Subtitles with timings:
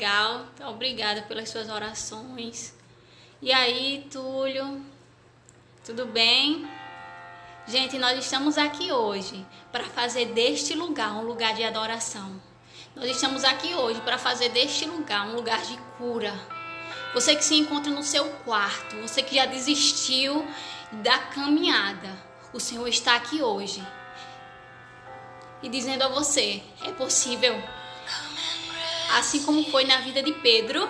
[0.00, 0.46] legal?
[0.54, 2.74] Então, Obrigada pelas suas orações.
[3.42, 4.82] E aí, Túlio?
[5.84, 6.66] Tudo bem?
[7.66, 12.40] Gente, nós estamos aqui hoje para fazer deste lugar um lugar de adoração.
[12.96, 16.32] Nós estamos aqui hoje para fazer deste lugar um lugar de cura.
[17.12, 20.46] Você que se encontra no seu quarto, você que já desistiu
[20.92, 22.10] da caminhada,
[22.54, 23.86] o Senhor está aqui hoje
[25.62, 27.79] e dizendo a você: é possível.
[29.16, 30.88] Assim como foi na vida de Pedro,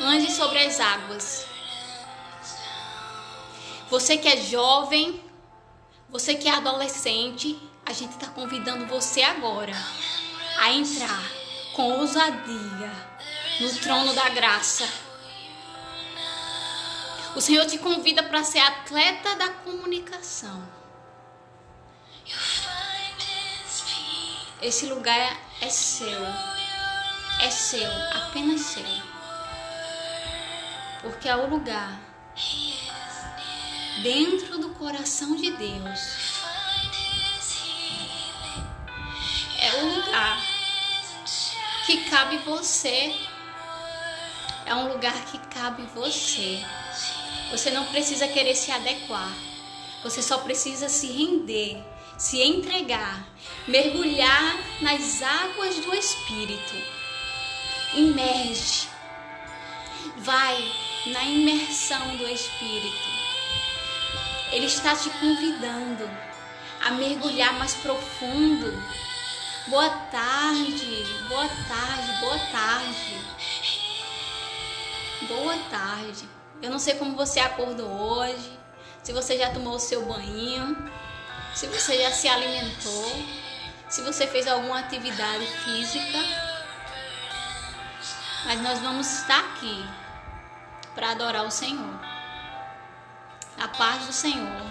[0.00, 1.46] ande sobre as águas.
[3.90, 5.22] Você que é jovem,
[6.08, 9.74] você que é adolescente, a gente está convidando você agora
[10.58, 11.22] a entrar
[11.74, 12.92] com ousadia
[13.60, 14.88] no trono da graça.
[17.36, 20.66] O Senhor te convida para ser atleta da comunicação.
[24.62, 26.20] Esse lugar é seu.
[27.40, 28.84] É seu, apenas seu.
[31.02, 32.00] Porque é o lugar
[34.02, 36.42] dentro do coração de Deus.
[39.58, 40.38] É o lugar
[41.86, 43.14] que cabe você.
[44.66, 46.64] É um lugar que cabe você.
[47.50, 49.32] Você não precisa querer se adequar.
[50.02, 51.82] Você só precisa se render,
[52.18, 53.26] se entregar,
[53.66, 57.03] mergulhar nas águas do Espírito.
[57.94, 58.88] Imerge.
[60.18, 60.72] Vai
[61.06, 63.14] na imersão do Espírito.
[64.52, 66.08] Ele está te convidando
[66.84, 68.82] a mergulhar mais profundo.
[69.68, 73.24] Boa tarde, boa tarde, boa tarde.
[75.28, 76.28] Boa tarde.
[76.60, 78.58] Eu não sei como você acordou hoje,
[79.02, 80.90] se você já tomou o seu banho,
[81.54, 83.24] se você já se alimentou,
[83.88, 86.43] se você fez alguma atividade física.
[88.46, 89.84] Mas nós vamos estar aqui
[90.94, 91.98] para adorar o Senhor.
[93.58, 94.62] A paz do Senhor.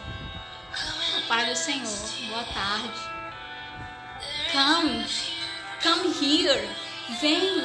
[1.18, 2.30] A paz do Senhor.
[2.30, 3.02] Boa tarde.
[4.52, 5.06] Come.
[5.82, 6.70] Come here.
[7.20, 7.62] Vem.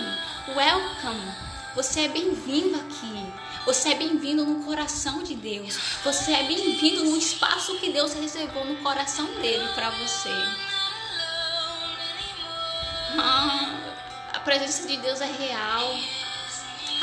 [0.57, 1.33] Welcome.
[1.75, 3.33] Você é bem-vindo aqui.
[3.67, 5.77] Você é bem-vindo no coração de Deus.
[6.03, 10.33] Você é bem-vindo no espaço que Deus reservou no coração dele para você.
[13.19, 13.98] Ah,
[14.49, 15.95] presença de Deus é real.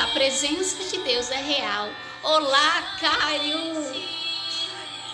[0.00, 1.88] A presença de Deus é real.
[2.24, 3.94] Olá, Caio!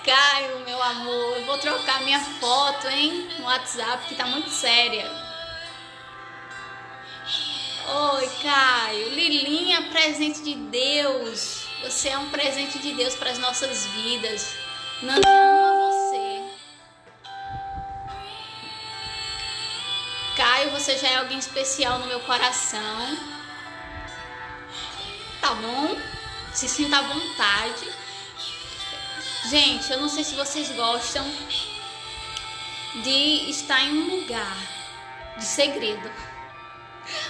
[0.03, 3.29] Caio, meu amor, eu vou trocar minha foto, hein?
[3.39, 5.13] No WhatsApp, que tá muito séria.
[8.15, 9.11] Oi, Caio.
[9.11, 11.67] Lilinha, presente de Deus.
[11.83, 14.57] Você é um presente de Deus para as nossas vidas.
[15.03, 15.29] Nanda
[20.43, 23.17] Caio, você já é alguém especial no meu coração.
[25.41, 25.97] Tá bom?
[26.53, 27.89] Se sinta à vontade.
[29.49, 31.25] Gente, eu não sei se vocês gostam
[33.05, 34.57] de estar em um lugar
[35.37, 36.11] de segredo.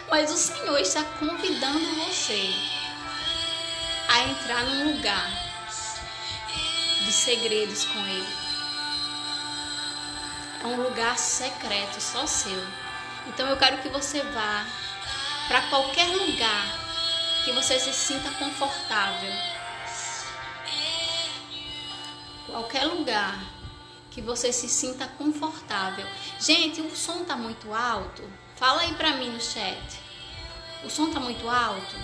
[0.08, 2.50] Mas o Senhor está convidando você
[4.08, 5.30] a entrar num lugar
[7.04, 8.36] de segredos com Ele.
[10.62, 12.81] É um lugar secreto, só seu.
[13.27, 14.66] Então eu quero que você vá
[15.49, 16.83] para qualquer lugar
[17.44, 19.33] que você se sinta confortável.
[22.47, 23.38] Qualquer lugar
[24.10, 26.06] que você se sinta confortável.
[26.38, 28.22] Gente, o som tá muito alto.
[28.56, 30.00] Fala aí pra mim no chat.
[30.84, 31.97] O som tá muito alto?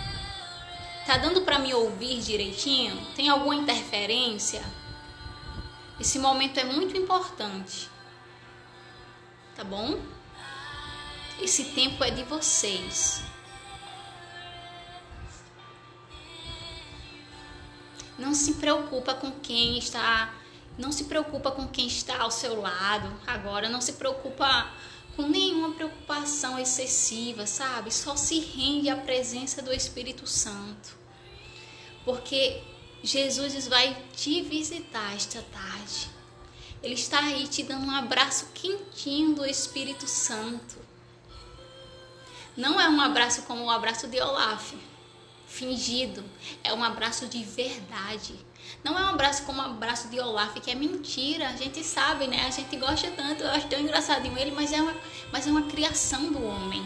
[1.06, 2.96] Tá dando para me ouvir direitinho?
[3.14, 4.62] Tem alguma interferência?
[6.00, 7.90] Esse momento é muito importante.
[9.56, 10.00] Tá bom?
[11.40, 13.22] Esse tempo é de vocês.
[18.18, 20.34] Não se preocupa com quem está,
[20.76, 23.12] não se preocupa com quem está ao seu lado.
[23.26, 24.68] Agora não se preocupa
[25.14, 27.92] com nenhuma preocupação excessiva, sabe?
[27.92, 30.96] Só se rende à presença do Espírito Santo.
[32.04, 32.60] Porque
[33.02, 36.10] Jesus vai te visitar esta tarde.
[36.82, 40.87] Ele está aí te dando um abraço quentinho do Espírito Santo.
[42.58, 44.74] Não é um abraço como o abraço de Olaf,
[45.46, 46.24] fingido.
[46.64, 48.34] É um abraço de verdade.
[48.82, 51.50] Não é um abraço como o abraço de Olaf, que é mentira.
[51.50, 52.48] A gente sabe, né?
[52.48, 54.92] A gente gosta tanto, eu acho tão engraçadinho ele, mas é uma,
[55.30, 56.84] mas é uma criação do homem.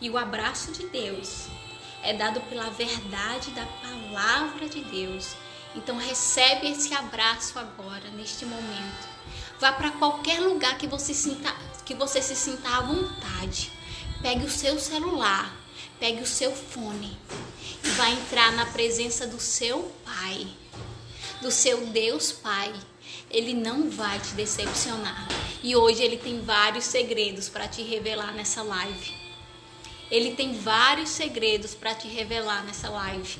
[0.00, 1.48] E o abraço de Deus
[2.04, 5.34] é dado pela verdade da palavra de Deus.
[5.74, 9.08] Então recebe esse abraço agora, neste momento.
[9.58, 11.52] Vá para qualquer lugar que você sinta,
[11.84, 13.79] que você se sinta à vontade.
[14.22, 15.50] Pegue o seu celular,
[15.98, 17.16] pegue o seu fone
[17.82, 20.46] e vai entrar na presença do seu Pai,
[21.40, 22.72] do seu Deus Pai.
[23.30, 25.26] Ele não vai te decepcionar.
[25.62, 29.14] E hoje ele tem vários segredos para te revelar nessa live.
[30.10, 33.38] Ele tem vários segredos para te revelar nessa live.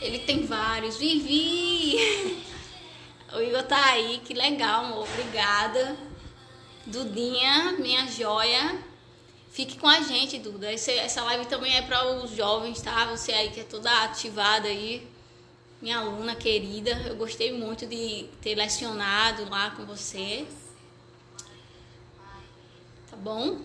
[0.00, 0.96] Ele tem vários.
[0.96, 2.44] Vivi!
[3.32, 5.06] O Igor tá aí, que legal, amor.
[5.12, 5.96] Obrigada.
[6.86, 8.78] Dudinha, minha joia.
[9.56, 10.70] Fique com a gente, Duda.
[10.70, 13.06] Esse, essa live também é para os jovens, tá?
[13.06, 15.08] Você aí que é toda ativada aí.
[15.80, 16.90] Minha aluna querida.
[17.06, 20.46] Eu gostei muito de ter lecionado lá com você.
[23.10, 23.62] Tá bom?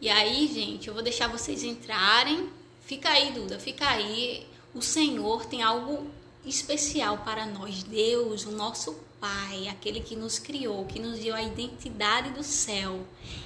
[0.00, 2.50] E aí, gente, eu vou deixar vocês entrarem.
[2.80, 4.44] Fica aí, Duda, fica aí.
[4.74, 6.10] O Senhor tem algo
[6.44, 7.84] especial para nós.
[7.84, 13.04] Deus, o nosso Pai, aquele que nos criou, que nos deu a identidade do céu,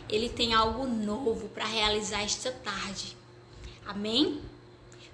[0.09, 3.17] ele tem algo novo para realizar esta tarde.
[3.87, 4.41] Amém?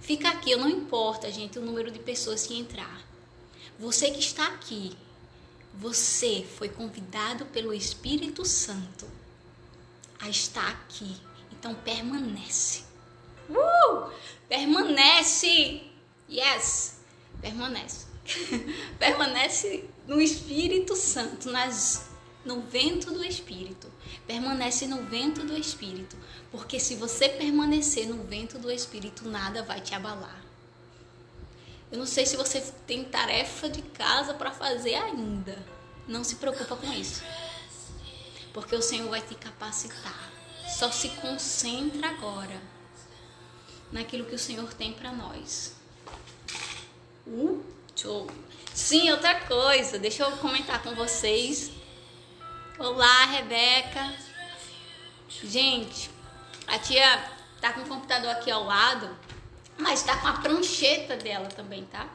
[0.01, 3.03] Fica aqui, não importa, gente, o número de pessoas que entrar.
[3.79, 4.97] Você que está aqui,
[5.75, 9.07] você foi convidado pelo Espírito Santo
[10.19, 11.17] a estar aqui
[11.59, 12.85] então permanece.
[13.51, 14.11] Uh!
[14.49, 15.83] Permanece.
[16.31, 17.01] Yes.
[17.41, 18.07] Permanece.
[18.99, 22.09] permanece no Espírito Santo, nas
[22.45, 23.87] no vento do Espírito.
[24.27, 26.17] Permanece no vento do Espírito,
[26.51, 30.43] porque se você permanecer no vento do Espírito, nada vai te abalar.
[31.93, 35.63] Eu não sei se você tem tarefa de casa para fazer ainda.
[36.07, 37.23] Não se preocupa com isso.
[38.53, 40.33] Porque o Senhor vai te capacitar.
[40.69, 42.61] Só se concentra agora
[43.91, 45.75] naquilo que o Senhor tem para nós.
[47.27, 47.63] Uh,
[47.95, 48.27] show.
[48.79, 51.73] Sim, outra coisa, deixa eu comentar com vocês.
[52.79, 54.15] Olá, Rebeca.
[55.29, 56.09] Gente,
[56.65, 57.25] a tia
[57.61, 59.11] tá com o computador aqui ao lado,
[59.77, 62.09] mas tá com a prancheta dela também, tá?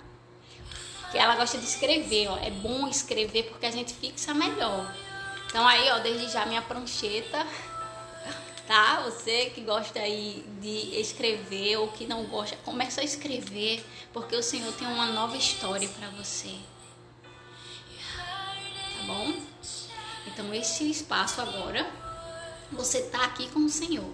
[1.11, 2.37] Que ela gosta de escrever, ó.
[2.37, 4.89] É bom escrever porque a gente fixa melhor.
[5.47, 7.45] Então aí, ó, desde já minha prancheta
[8.67, 9.01] tá?
[9.01, 14.43] Você que gosta aí de escrever ou que não gosta, começa a escrever, porque o
[14.43, 16.55] Senhor tem uma nova história para você.
[18.17, 19.33] Tá bom?
[20.27, 21.89] Então esse espaço agora,
[22.71, 24.13] você tá aqui com o Senhor.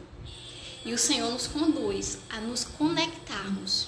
[0.85, 3.87] E o Senhor nos conduz a nos conectarmos.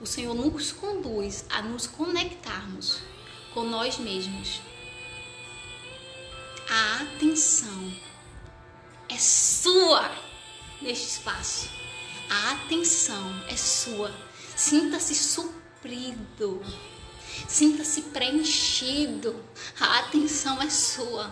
[0.00, 3.00] O Senhor nos conduz a nos conectarmos
[3.52, 4.60] com nós mesmos.
[6.70, 7.92] A atenção
[9.10, 10.10] é sua
[10.80, 11.70] neste espaço.
[12.28, 14.12] A atenção é sua.
[14.56, 16.62] Sinta-se suprido.
[17.48, 19.44] Sinta-se preenchido.
[19.80, 21.30] A atenção é sua.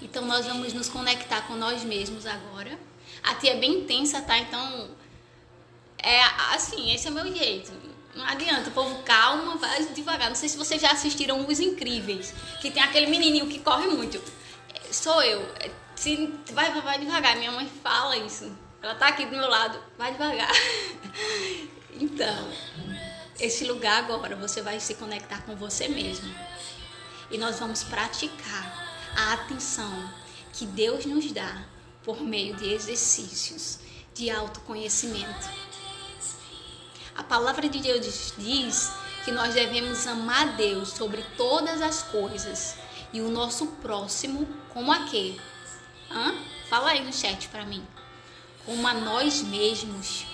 [0.00, 2.78] Então nós vamos nos conectar com nós mesmos agora.
[3.22, 4.38] A tia é bem intensa, tá?
[4.38, 4.90] Então
[5.98, 6.22] é
[6.54, 7.72] assim, esse é o meu jeito.
[8.14, 10.28] Não adianta, povo calma, vai devagar.
[10.28, 14.22] Não sei se vocês já assistiram Os Incríveis, que tem aquele menininho que corre muito.
[14.90, 15.42] Sou eu.
[15.96, 18.54] Se vai, vai devagar, minha mãe fala isso.
[18.82, 20.52] Ela tá aqui do meu lado, vai devagar.
[21.98, 22.52] então,
[23.40, 26.32] esse lugar agora você vai se conectar com você mesmo.
[27.30, 30.12] E nós vamos praticar a atenção
[30.52, 31.64] que Deus nos dá
[32.04, 33.80] por meio de exercícios
[34.14, 35.50] de autoconhecimento.
[37.16, 38.92] A palavra de Deus diz
[39.24, 42.76] que nós devemos amar Deus sobre todas as coisas
[43.12, 45.40] e o nosso próximo como aquele
[46.16, 46.34] Hã?
[46.70, 47.86] Fala aí no chat para mim.
[48.64, 50.24] Como a nós mesmos.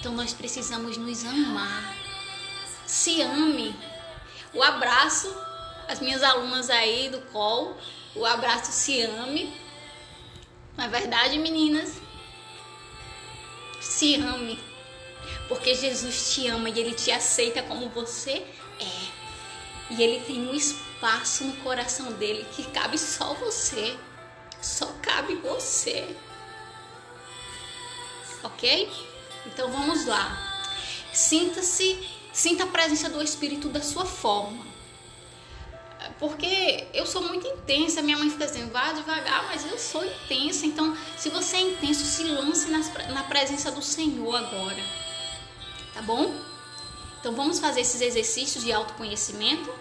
[0.00, 1.94] Então nós precisamos nos amar.
[2.86, 3.76] Se ame.
[4.54, 5.30] O abraço,
[5.86, 7.76] as minhas alunas aí do call,
[8.14, 9.54] o abraço se ame.
[10.74, 12.00] Não é verdade, meninas?
[13.78, 14.58] Se ame.
[15.48, 18.42] Porque Jesus te ama e ele te aceita como você
[18.80, 19.16] é.
[19.90, 23.96] E ele tem um espaço no coração dele que cabe só você.
[24.66, 26.16] Só cabe você.
[28.42, 28.90] Ok?
[29.46, 30.64] Então vamos lá.
[31.12, 34.64] Sinta-se, sinta a presença do Espírito da sua forma.
[36.18, 38.02] porque eu sou muito intensa.
[38.02, 40.66] Minha mãe fica dizendo, vá devagar, mas eu sou intensa.
[40.66, 44.82] Então, se você é intenso, se lance nas, na presença do Senhor agora.
[45.94, 46.34] Tá bom?
[47.20, 49.72] Então, vamos fazer esses exercícios de autoconhecimento.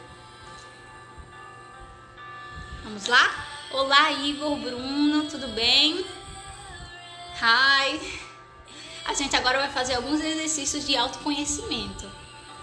[2.83, 3.54] Vamos lá?
[3.77, 6.05] Olá, Igor, Bruno, tudo bem?
[7.41, 7.99] Hi!
[9.03, 12.09] A gente agora vai fazer alguns exercícios de autoconhecimento,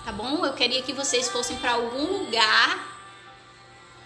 [0.07, 0.43] tá bom?
[0.43, 2.99] Eu queria que vocês fossem para algum lugar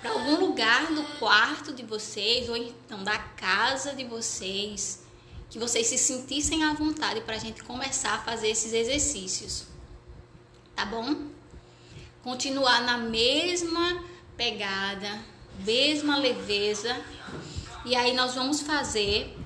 [0.03, 5.05] para algum lugar do quarto de vocês ou então da casa de vocês,
[5.49, 9.69] que vocês se sentissem à vontade para a gente começar a fazer esses exercícios,
[10.75, 11.29] tá bom?
[12.25, 14.03] Continuar na mesma
[14.37, 17.01] pegada, mesma leveza,
[17.85, 19.37] e aí nós vamos fazer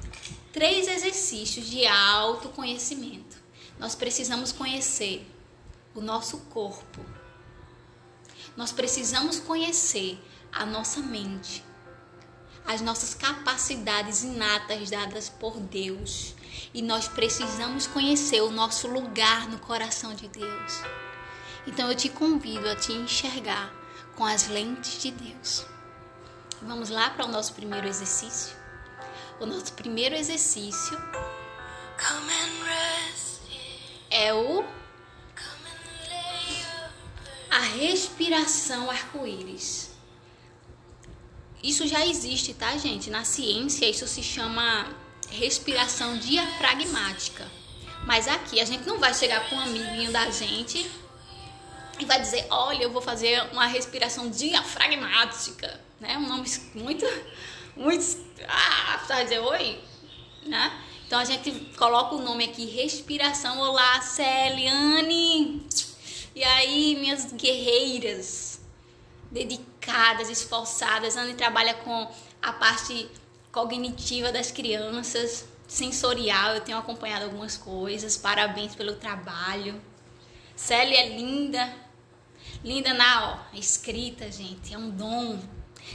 [0.53, 3.37] três exercícios de autoconhecimento.
[3.79, 5.27] Nós precisamos conhecer
[5.95, 7.05] o nosso corpo.
[8.57, 10.19] Nós precisamos conhecer
[10.53, 11.65] a nossa mente,
[12.67, 16.35] as nossas capacidades inatas dadas por Deus.
[16.75, 20.83] E nós precisamos conhecer o nosso lugar no coração de Deus.
[21.67, 23.73] Então eu te convido a te enxergar
[24.17, 25.65] com as lentes de Deus.
[26.63, 28.55] Vamos lá para o nosso primeiro exercício?
[29.41, 31.01] O nosso primeiro exercício
[34.11, 34.63] é o
[37.51, 39.91] a respiração arco-íris.
[41.63, 43.11] Isso já existe, tá, gente?
[43.11, 44.87] Na ciência, isso se chama
[45.31, 47.51] respiração diafragmática.
[48.07, 50.91] Mas aqui a gente não vai chegar com um amiguinho da gente
[52.01, 56.17] e vai dizer: Olha, eu vou fazer uma respiração diafragmática, né?
[56.17, 57.07] Um nome muito,
[57.77, 58.05] muito.
[58.49, 59.79] Ah, pra dizer oi,
[60.47, 60.83] né?
[61.07, 63.61] Então a gente coloca o nome aqui: respiração.
[63.61, 65.67] Olá, Celiane.
[66.35, 68.61] E aí, minhas guerreiras
[69.31, 71.17] dedicadas esforçadas.
[71.17, 73.09] Anne trabalha com a parte
[73.53, 76.55] cognitiva das crianças, sensorial.
[76.55, 78.17] Eu tenho acompanhado algumas coisas.
[78.17, 79.81] Parabéns pelo trabalho.
[80.57, 81.75] Célia é linda,
[82.65, 84.75] linda na ó, escrita, gente.
[84.75, 85.39] É um dom.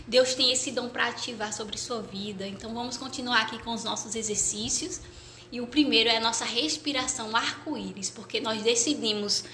[0.08, 2.48] Deus tem esse dom para ativar sobre sua vida.
[2.48, 5.02] Então vamos continuar aqui com os nossos exercícios.
[5.52, 9.46] E o primeiro é a nossa respiração arco-íris, porque nós decidimos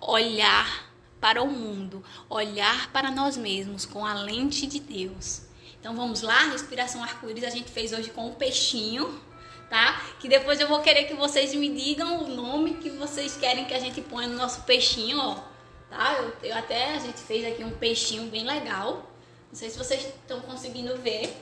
[0.00, 5.42] olhar para o mundo, olhar para nós mesmos com a lente de Deus.
[5.78, 9.20] Então vamos lá, respiração arco-íris a gente fez hoje com o peixinho,
[9.68, 10.00] tá?
[10.18, 13.74] Que depois eu vou querer que vocês me digam o nome que vocês querem que
[13.74, 15.49] a gente ponha no nosso peixinho, ó.
[15.90, 16.14] Tá?
[16.14, 19.10] Eu, eu até a gente fez aqui um peixinho bem legal.
[19.50, 21.36] Não sei se vocês estão conseguindo ver.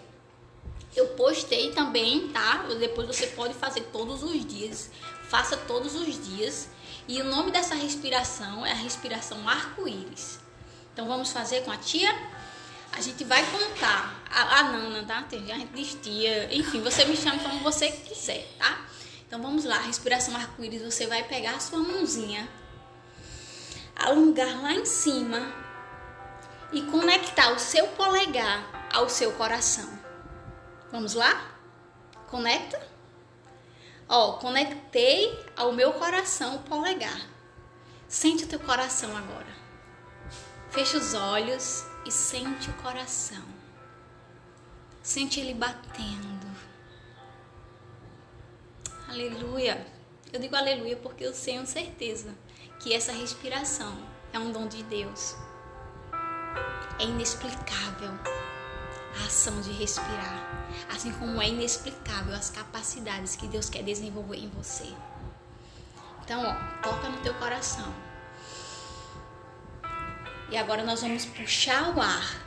[0.96, 2.64] Eu postei também, tá?
[2.80, 4.90] Depois você pode fazer todos os dias.
[5.28, 6.68] Faça todos os dias
[7.08, 10.38] e o nome dessa respiração é a respiração arco-íris.
[10.92, 12.14] Então vamos fazer com a tia?
[12.92, 14.22] A gente vai contar.
[14.30, 15.22] A, a Nana, tá?
[15.22, 16.54] Tem gente diz tia.
[16.54, 18.84] Enfim, você me chama como você quiser, tá?
[19.26, 20.82] Então vamos lá, respiração arco-íris.
[20.82, 22.46] Você vai pegar a sua mãozinha,
[23.98, 25.52] alongar lá em cima
[26.72, 29.98] e conectar o seu polegar ao seu coração.
[30.92, 31.58] Vamos lá?
[32.28, 32.80] Conecta.
[34.08, 37.28] Ó, conectei ao meu coração o polegar.
[38.06, 39.58] Sente o teu coração agora.
[40.70, 43.44] Fecha os olhos e sente o coração.
[45.02, 46.46] Sente ele batendo.
[49.08, 49.86] Aleluia.
[50.32, 52.34] Eu digo aleluia porque eu tenho certeza
[52.80, 53.96] que essa respiração
[54.32, 55.36] é um dom de Deus.
[56.98, 58.10] É inexplicável
[59.20, 64.48] a ação de respirar, assim como é inexplicável as capacidades que Deus quer desenvolver em
[64.50, 64.92] você.
[66.22, 67.92] Então, ó, toca no teu coração.
[70.50, 72.42] E agora nós vamos puxar o ar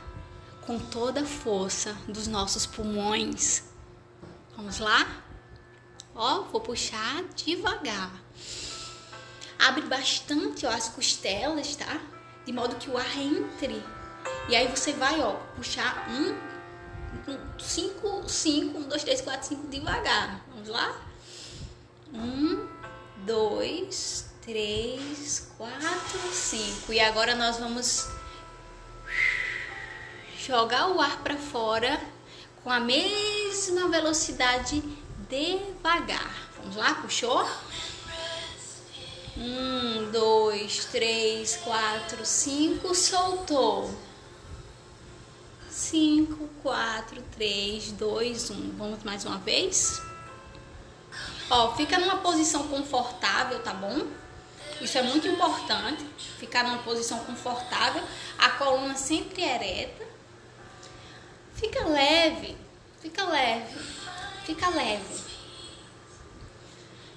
[0.62, 3.64] com toda a força dos nossos pulmões.
[4.56, 5.22] Vamos lá?
[6.14, 8.21] Ó, vou puxar devagar.
[9.62, 12.00] Abre bastante ó, as costelas, tá?
[12.44, 13.82] De modo que o ar entre.
[14.48, 16.36] E aí você vai, ó, puxar um,
[17.58, 20.44] 5, 5, 1, 2, 3, 4, 5 devagar.
[20.52, 21.00] Vamos lá?
[22.12, 22.68] 1,
[23.24, 25.78] 2, 3, 4,
[26.32, 26.92] 5.
[26.92, 28.08] E agora nós vamos
[30.38, 32.00] jogar o ar para fora
[32.64, 34.82] com a mesma velocidade
[35.28, 36.34] devagar.
[36.56, 36.94] Vamos lá?
[36.94, 37.48] Puxou?
[39.36, 43.94] Um, dois, três, quatro, cinco, soltou.
[45.70, 48.76] 5, 4, 3, 2, 1.
[48.76, 50.02] Vamos mais uma vez?
[51.50, 54.06] Ó, fica numa posição confortável, tá bom?
[54.80, 56.04] Isso é muito importante,
[56.38, 58.02] ficar numa posição confortável,
[58.38, 60.12] a coluna sempre ereta,
[61.62, 62.56] Fica leve,
[63.00, 63.78] fica leve,
[64.44, 65.21] fica leve.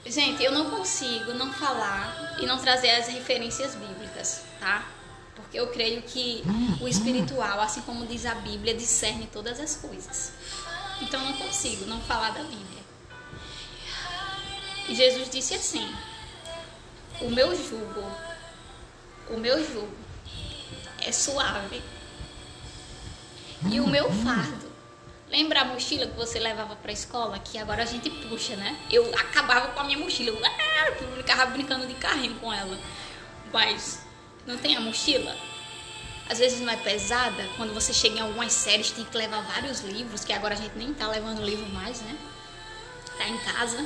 [0.05, 4.87] Gente, eu não consigo não falar e não trazer as referências bíblicas, tá?
[5.35, 6.43] Porque eu creio que
[6.79, 10.33] o espiritual, assim como diz a Bíblia, discerne todas as coisas.
[11.01, 12.83] Então eu não consigo não falar da Bíblia.
[14.87, 15.91] E Jesus disse assim:
[17.21, 18.03] O meu jugo,
[19.31, 19.97] o meu jugo
[21.01, 21.81] é suave.
[23.71, 24.64] E o meu fardo
[25.35, 27.37] Lembra a mochila que você levava pra escola?
[27.37, 28.79] Que agora a gente puxa, né?
[28.89, 30.29] Eu acabava com a minha mochila.
[30.29, 32.79] Eu ah, ficava brincando de carrinho com ela.
[33.51, 34.05] Mas
[34.47, 35.35] não tem a mochila?
[36.29, 37.49] Às vezes não é pesada.
[37.57, 40.77] Quando você chega em algumas séries, tem que levar vários livros, que agora a gente
[40.77, 42.17] nem tá levando livro mais, né?
[43.17, 43.85] Tá em casa.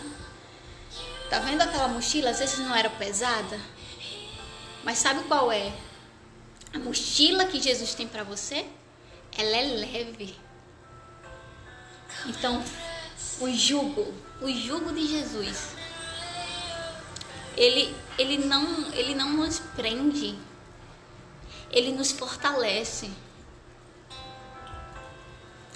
[1.31, 2.29] Tá vendo aquela mochila?
[2.29, 3.59] Às vezes não era pesada.
[4.83, 5.73] Mas sabe qual é?
[6.75, 8.67] A mochila que Jesus tem para você,
[9.35, 10.48] ela é leve.
[12.25, 12.63] Então,
[13.39, 15.69] o jugo, o jugo de Jesus,
[17.55, 20.37] ele, ele, não, ele não nos prende,
[21.71, 23.09] ele nos fortalece.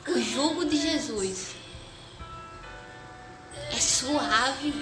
[0.07, 1.55] O jugo de Jesus
[3.71, 4.73] é suave.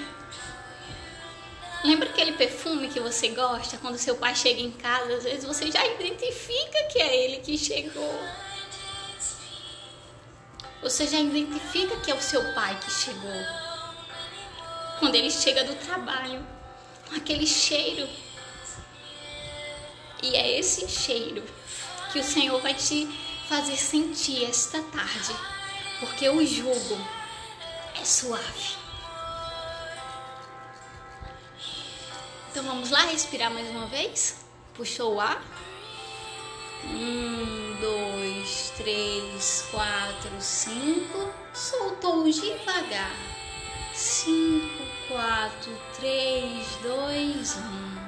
[1.83, 5.15] Lembra aquele perfume que você gosta quando seu pai chega em casa?
[5.15, 8.19] Às vezes você já identifica que é ele que chegou.
[10.81, 13.45] Você já identifica que é o seu pai que chegou.
[14.99, 16.45] Quando ele chega do trabalho,
[17.07, 18.09] com aquele cheiro.
[20.23, 21.43] E é esse cheiro
[22.11, 23.07] que o Senhor vai te
[23.47, 25.35] fazer sentir esta tarde.
[25.99, 26.97] Porque o jugo
[27.99, 28.75] é suave.
[32.49, 34.43] Então vamos lá respirar mais uma vez?
[34.73, 35.41] Puxou o ar.
[36.83, 38.20] Um, dois,
[38.77, 41.33] três, quatro, cinco.
[41.53, 43.15] Soltou devagar.
[43.93, 48.01] Cinco, quatro, três, dois, um.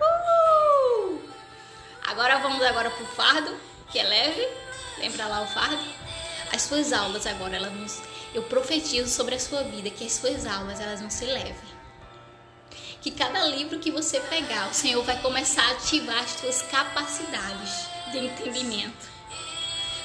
[0.00, 1.20] Uh!
[2.06, 3.56] Agora vamos agora pro fardo,
[3.90, 4.48] que é leve.
[4.98, 5.84] Lembra lá o fardo?
[6.52, 10.46] As suas aulas agora, elas vão, eu profetizo sobre a sua vida que as suas
[10.46, 11.72] aulas elas vão ser leves
[13.02, 17.88] que cada livro que você pegar, o Senhor vai começar a ativar as suas capacidades
[18.12, 19.11] de entendimento.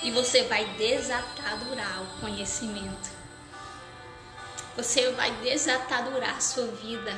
[0.04, 3.10] E você vai desatadurar o conhecimento.
[4.76, 7.18] Você vai desatadurar a sua vida.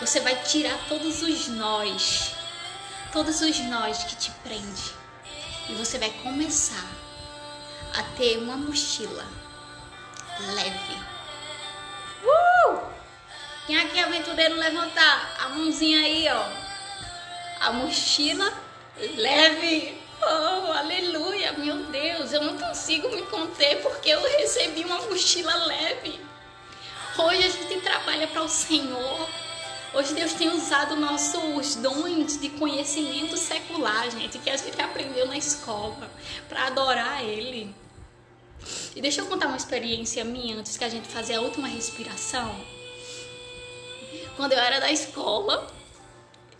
[0.00, 2.34] Você vai tirar todos os nós,
[3.12, 4.92] todos os nós que te prende.
[5.68, 6.86] E você vai começar
[7.94, 9.26] a ter uma mochila
[10.54, 10.96] leve.
[12.24, 12.80] Uh!
[13.66, 16.48] Quem aqui é aventureiro levantar a mãozinha aí, ó.
[17.60, 18.52] A mochila
[19.16, 19.97] leve.
[20.20, 26.20] Oh, aleluia, meu Deus, eu não consigo me conter porque eu recebi uma mochila leve.
[27.16, 29.28] Hoje a gente trabalha para o Senhor.
[29.94, 35.36] Hoje Deus tem usado nossos dons de conhecimento secular, gente, que a gente aprendeu na
[35.36, 36.10] escola,
[36.48, 37.74] para adorar Ele.
[38.94, 42.54] E deixa eu contar uma experiência minha antes que a gente fazer a última respiração
[44.38, 45.66] quando eu era da escola,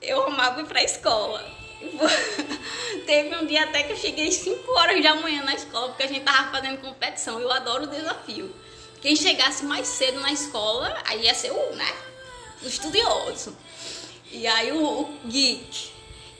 [0.02, 1.57] eu amava ir pra escola.
[3.06, 6.06] Teve um dia até que eu cheguei 5 horas da manhã na escola, porque a
[6.06, 7.40] gente tava fazendo competição.
[7.40, 8.54] Eu adoro o desafio.
[9.00, 11.94] Quem chegasse mais cedo na escola, aí ia ser o, né,
[12.62, 13.56] o estudioso.
[14.30, 15.90] E aí o, o geek.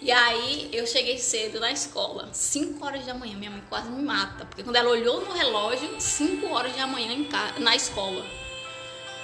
[0.01, 3.37] E aí eu cheguei cedo na escola, 5 horas da manhã.
[3.37, 7.17] Minha mãe quase me mata, porque quando ela olhou no relógio, 5 horas da manhã
[7.59, 8.25] na escola.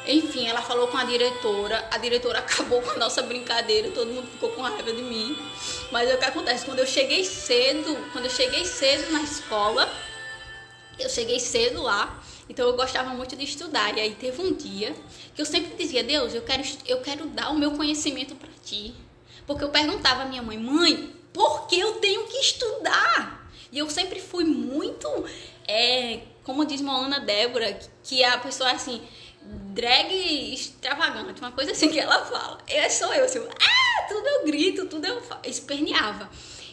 [0.07, 4.27] Enfim, ela falou com a diretora, a diretora acabou com a nossa brincadeira, todo mundo
[4.27, 5.37] ficou com raiva de mim.
[5.91, 9.91] Mas é o que acontece, quando eu cheguei cedo, quando eu cheguei cedo na escola,
[10.99, 13.97] eu cheguei cedo lá, então eu gostava muito de estudar.
[13.97, 14.95] E aí teve um dia
[15.35, 18.95] que eu sempre dizia, Deus, eu quero, eu quero dar o meu conhecimento para ti.
[19.47, 23.51] Porque eu perguntava à minha mãe, mãe, por que eu tenho que estudar?
[23.71, 25.09] E eu sempre fui muito,
[25.67, 29.03] é, como diz Moana Débora, que a pessoa assim,
[29.45, 32.59] drag extravagante, uma coisa assim que ela fala.
[32.69, 36.31] Eu sou eu, assim, ah, tudo eu grito, tudo eu esperneava.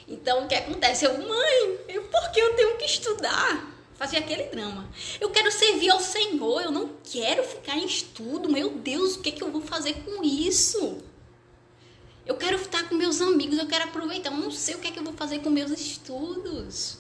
[0.07, 1.05] Então o que acontece?
[1.05, 3.69] Eu, mãe, eu, por que eu tenho que estudar?
[3.95, 4.89] Fazia aquele drama.
[5.19, 8.49] Eu quero servir ao Senhor, eu não quero ficar em estudo.
[8.49, 11.03] Meu Deus, o que, é que eu vou fazer com isso?
[12.25, 14.31] Eu quero estar com meus amigos, eu quero aproveitar.
[14.31, 16.97] Eu não sei o que é que eu vou fazer com meus estudos.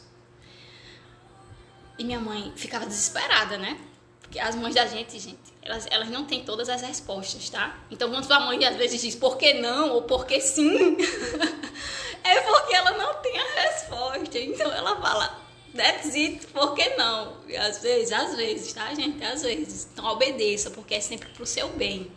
[1.97, 3.79] E minha mãe ficava desesperada, né?
[4.21, 7.79] Porque as mães da gente, gente, elas, elas não têm todas as respostas, tá?
[7.89, 10.97] Então, quando sua mãe às vezes diz por que não ou por que sim,
[12.23, 14.39] é porque ela não tem a resposta.
[14.39, 15.41] Então, ela fala,
[15.75, 17.37] That's it, por que não?
[17.47, 19.23] E às vezes, às vezes, tá, gente?
[19.23, 19.87] Às vezes.
[19.93, 22.11] Então obedeça, porque é sempre pro seu bem.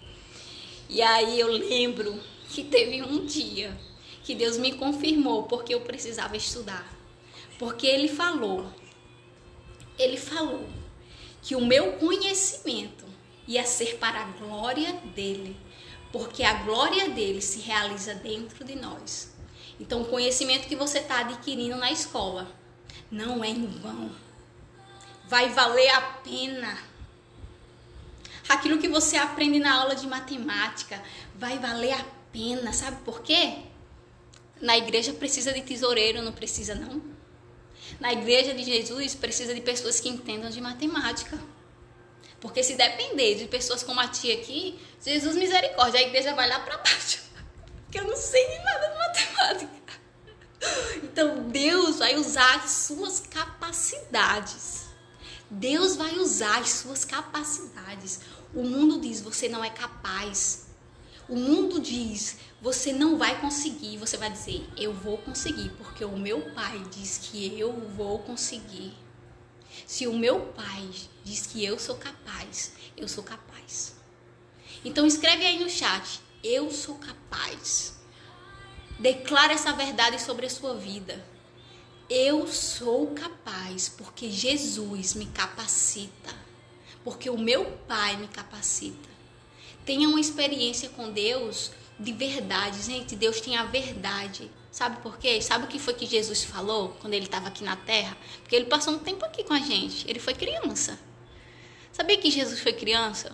[0.89, 3.77] E aí eu lembro que teve um dia
[4.25, 6.93] que Deus me confirmou porque eu precisava estudar.
[7.57, 8.67] Porque ele falou,
[9.97, 10.67] ele falou
[11.41, 13.04] que o meu conhecimento
[13.47, 15.57] ia ser para a glória dele,
[16.13, 19.35] porque a glória dele se realiza dentro de nós.
[19.79, 22.49] Então, o conhecimento que você está adquirindo na escola
[23.11, 24.11] não é em vão.
[25.27, 26.79] Vai valer a pena.
[28.49, 31.03] Aquilo que você aprende na aula de matemática
[31.35, 32.73] vai valer a pena.
[32.73, 33.59] Sabe por quê?
[34.61, 37.03] Na igreja precisa de tesoureiro, não precisa não?
[37.99, 41.39] Na igreja de Jesus precisa de pessoas que entendam de matemática.
[42.45, 46.61] Porque se depender de pessoas como a tia aqui, Jesus misericórdia, a igreja vai lá
[46.61, 47.23] para baixo.
[47.85, 49.93] Porque eu não sei de nada de matemática.
[51.03, 54.89] Então Deus vai usar as suas capacidades.
[55.49, 58.21] Deus vai usar as suas capacidades.
[58.53, 60.67] O mundo diz: você não é capaz.
[61.27, 63.97] O mundo diz: você não vai conseguir.
[63.97, 69.04] Você vai dizer: eu vou conseguir, porque o meu pai diz que eu vou conseguir.
[69.87, 70.89] Se o meu pai
[71.23, 73.95] diz que eu sou capaz, eu sou capaz.
[74.85, 77.95] Então escreve aí no chat: eu sou capaz.
[78.99, 81.25] Declare essa verdade sobre a sua vida.
[82.09, 86.35] Eu sou capaz porque Jesus me capacita.
[87.03, 89.09] Porque o meu Pai me capacita.
[89.85, 92.83] Tenha uma experiência com Deus de verdade.
[92.83, 94.51] Gente, Deus tem a verdade.
[94.75, 95.41] Sabe por quê?
[95.41, 98.17] Sabe o que foi que Jesus falou quando ele estava aqui na terra?
[98.41, 100.05] Porque ele passou um tempo aqui com a gente.
[100.11, 100.99] Ele foi criança.
[101.93, 103.31] Sabia que Jesus foi criança?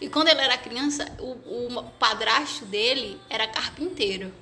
[0.00, 1.32] E quando ele era criança, o,
[1.66, 4.32] o padrasto dele era carpinteiro.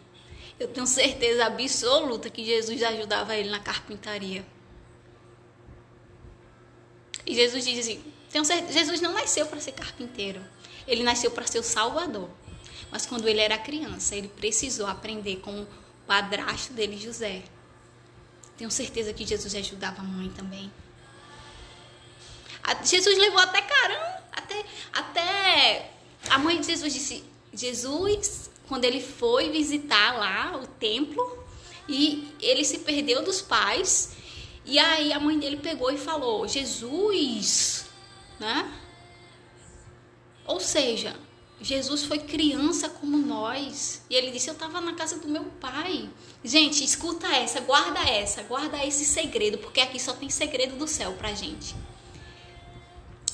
[0.61, 4.47] Eu tenho certeza absoluta que Jesus ajudava ele na carpintaria.
[7.27, 10.41] E Jesus diz assim: tenho certeza, Jesus não nasceu para ser carpinteiro.
[10.87, 12.31] Ele nasceu para ser o Salvador.
[12.93, 15.67] Mas quando ele era criança, ele precisou aprender com o
[16.07, 17.43] padrasto dele, José.
[18.57, 20.73] Tenho certeza que Jesus ajudava a mãe também.
[22.85, 25.91] Jesus levou até caramba, até, até
[26.31, 31.45] a mãe de Jesus disse: Jesus quando ele foi visitar lá o templo
[31.89, 34.17] e ele se perdeu dos pais.
[34.65, 37.87] E aí a mãe dele pegou e falou: Jesus,
[38.41, 38.73] né?
[40.45, 41.17] Ou seja,
[41.61, 44.03] Jesus foi criança como nós.
[44.11, 46.09] E ele disse: Eu estava na casa do meu pai.
[46.45, 51.15] Gente, escuta essa, guarda essa, guarda esse segredo, porque aqui só tem segredo do céu
[51.15, 51.75] pra gente.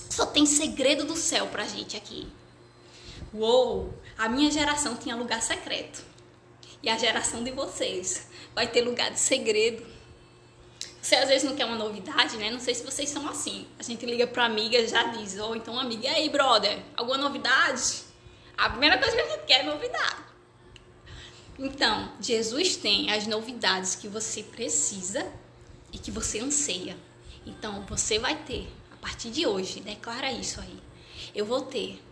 [0.08, 2.28] Só tem segredo do céu pra gente aqui.
[3.34, 3.92] Uou!
[4.16, 6.04] A minha geração tinha lugar secreto.
[6.82, 9.84] E a geração de vocês vai ter lugar de segredo.
[11.00, 12.50] Você às vezes não quer uma novidade, né?
[12.50, 13.66] Não sei se vocês são assim.
[13.78, 17.18] A gente liga pra amiga já diz, ou oh, então amiga, e aí, brother, alguma
[17.18, 18.11] novidade?
[18.56, 20.22] A primeira coisa que a gente quer é novidade.
[21.58, 25.30] Então, Jesus tem as novidades que você precisa
[25.92, 26.96] e que você anseia.
[27.44, 30.78] Então, você vai ter, a partir de hoje, declara isso aí.
[31.34, 32.02] Eu vou ter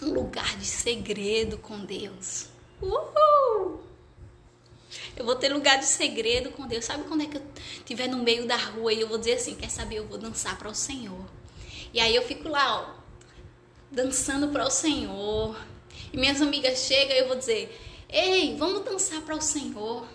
[0.00, 2.48] um lugar de segredo com Deus.
[2.80, 3.80] Uhul!
[5.16, 6.84] Eu vou ter lugar de segredo com Deus.
[6.84, 7.42] Sabe quando é que eu
[7.76, 9.96] estiver no meio da rua e eu vou dizer assim: quer saber?
[9.96, 11.24] Eu vou dançar para o Senhor.
[11.92, 12.97] E aí eu fico lá, ó,
[13.90, 15.56] dançando para o Senhor.
[16.12, 17.76] E minhas amigas chegam e eu vou dizer:
[18.08, 20.06] ei, vamos dançar para o Senhor.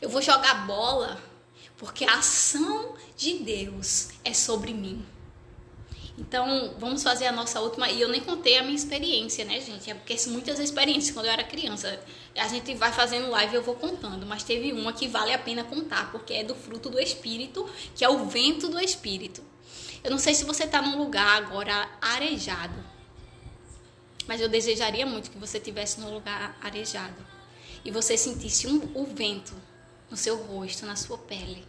[0.00, 1.22] Eu vou jogar bola,
[1.76, 5.04] porque a ação de Deus é sobre mim.
[6.18, 7.90] Então, vamos fazer a nossa última.
[7.90, 9.90] E eu nem contei a minha experiência, né, gente?
[9.90, 11.98] É porque muitas experiências quando eu era criança.
[12.36, 14.26] A gente vai fazendo live e eu vou contando.
[14.26, 18.04] Mas teve uma que vale a pena contar, porque é do fruto do Espírito, que
[18.04, 19.42] é o vento do Espírito.
[20.02, 22.82] Eu não sei se você está num lugar agora arejado.
[24.26, 27.26] Mas eu desejaria muito que você estivesse num lugar arejado.
[27.84, 29.54] E você sentisse um, o vento
[30.10, 31.64] no seu rosto, na sua pele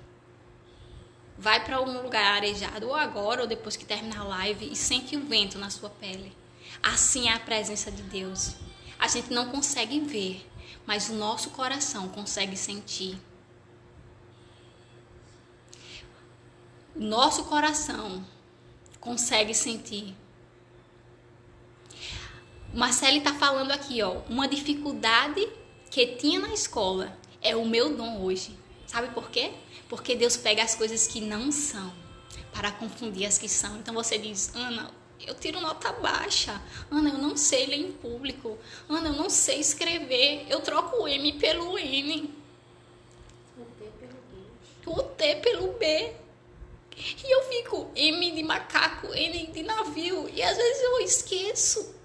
[1.38, 5.16] vai para um lugar arejado, ou agora, ou depois que terminar a live, e sente
[5.16, 6.36] o vento na sua pele.
[6.82, 8.56] Assim é a presença de Deus.
[9.00, 10.50] A gente não consegue ver,
[10.86, 13.18] mas o nosso coração consegue sentir.
[16.96, 18.26] Nosso coração
[19.00, 20.16] consegue sentir.
[22.74, 25.48] Marcele está falando aqui, ó, uma dificuldade
[25.92, 28.58] que tinha na escola é o meu dom hoje.
[28.88, 29.52] Sabe por quê?
[29.90, 31.94] Porque Deus pega as coisas que não são
[32.52, 33.78] para confundir as que são.
[33.78, 34.90] Então você diz, Ana,
[35.26, 36.62] eu tiro nota baixa.
[36.90, 38.58] Ana, eu não sei ler em público.
[38.90, 40.46] Ana, eu não sei escrever.
[40.50, 42.34] Eu troco o M pelo N.
[43.58, 46.23] O P pelo o T pelo B.
[46.96, 50.30] E eu fico M de macaco, N de navio.
[50.34, 51.96] E às vezes eu esqueço.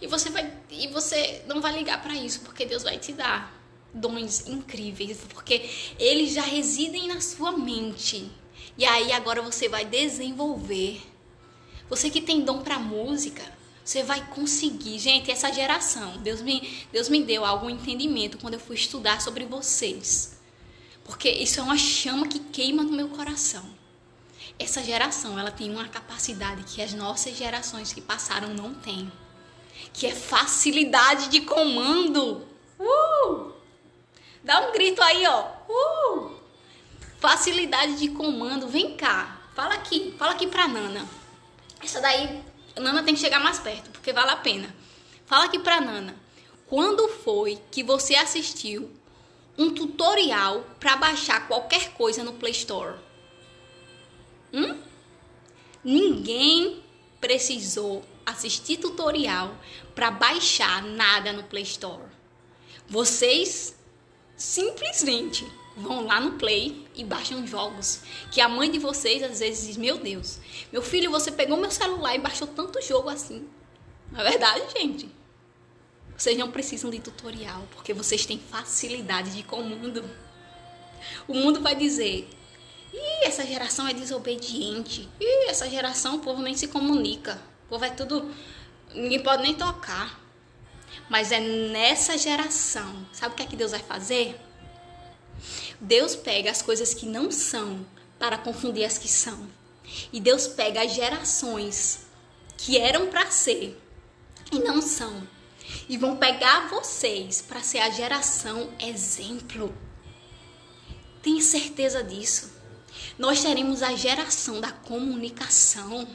[0.00, 3.54] E você vai e você não vai ligar para isso, porque Deus vai te dar
[3.92, 8.30] dons incríveis, porque eles já residem na sua mente.
[8.76, 11.00] E aí agora você vai desenvolver.
[11.88, 13.42] Você que tem dom para música,
[13.82, 14.98] você vai conseguir.
[14.98, 19.46] Gente, essa geração, Deus me, Deus me deu algum entendimento quando eu fui estudar sobre
[19.46, 20.35] vocês.
[21.06, 23.64] Porque isso é uma chama que queima no meu coração.
[24.58, 29.10] Essa geração, ela tem uma capacidade que as nossas gerações que passaram não têm.
[29.92, 32.46] Que é facilidade de comando.
[32.78, 33.52] Uh!
[34.42, 35.46] Dá um grito aí, ó.
[35.68, 36.40] Uh!
[37.20, 38.66] Facilidade de comando.
[38.66, 39.40] Vem cá.
[39.54, 40.14] Fala aqui.
[40.18, 41.06] Fala aqui pra Nana.
[41.82, 42.42] Essa daí
[42.76, 44.74] Nana tem que chegar mais perto, porque vale a pena.
[45.24, 46.16] Fala aqui pra Nana.
[46.66, 48.90] Quando foi que você assistiu
[49.58, 52.98] um tutorial para baixar qualquer coisa no Play Store?
[54.52, 54.80] Hum?
[55.82, 56.82] Ninguém
[57.20, 59.54] precisou assistir tutorial
[59.94, 62.08] para baixar nada no Play Store.
[62.88, 63.76] Vocês
[64.36, 68.00] simplesmente vão lá no Play e baixam jogos.
[68.32, 70.38] Que a mãe de vocês às vezes diz: Meu Deus,
[70.72, 73.46] meu filho, você pegou meu celular e baixou tanto jogo assim.
[74.10, 75.08] Na é verdade, gente.
[76.16, 80.08] Vocês não precisam de tutorial, porque vocês têm facilidade de comando.
[81.28, 82.28] O mundo vai dizer:
[82.92, 85.08] Ih, essa geração é desobediente.
[85.20, 87.40] Ih, essa geração o povo nem se comunica.
[87.66, 88.30] O povo é tudo.
[88.94, 90.18] Ninguém pode nem tocar.
[91.08, 93.06] Mas é nessa geração.
[93.12, 94.40] Sabe o que é que Deus vai fazer?
[95.80, 97.84] Deus pega as coisas que não são
[98.18, 99.46] para confundir as que são.
[100.12, 102.06] E Deus pega as gerações
[102.56, 103.78] que eram para ser
[104.50, 105.35] e não são.
[105.88, 109.74] E vão pegar vocês para ser a geração exemplo.
[111.22, 112.52] Tenha certeza disso.
[113.18, 116.06] Nós teremos a geração da comunicação.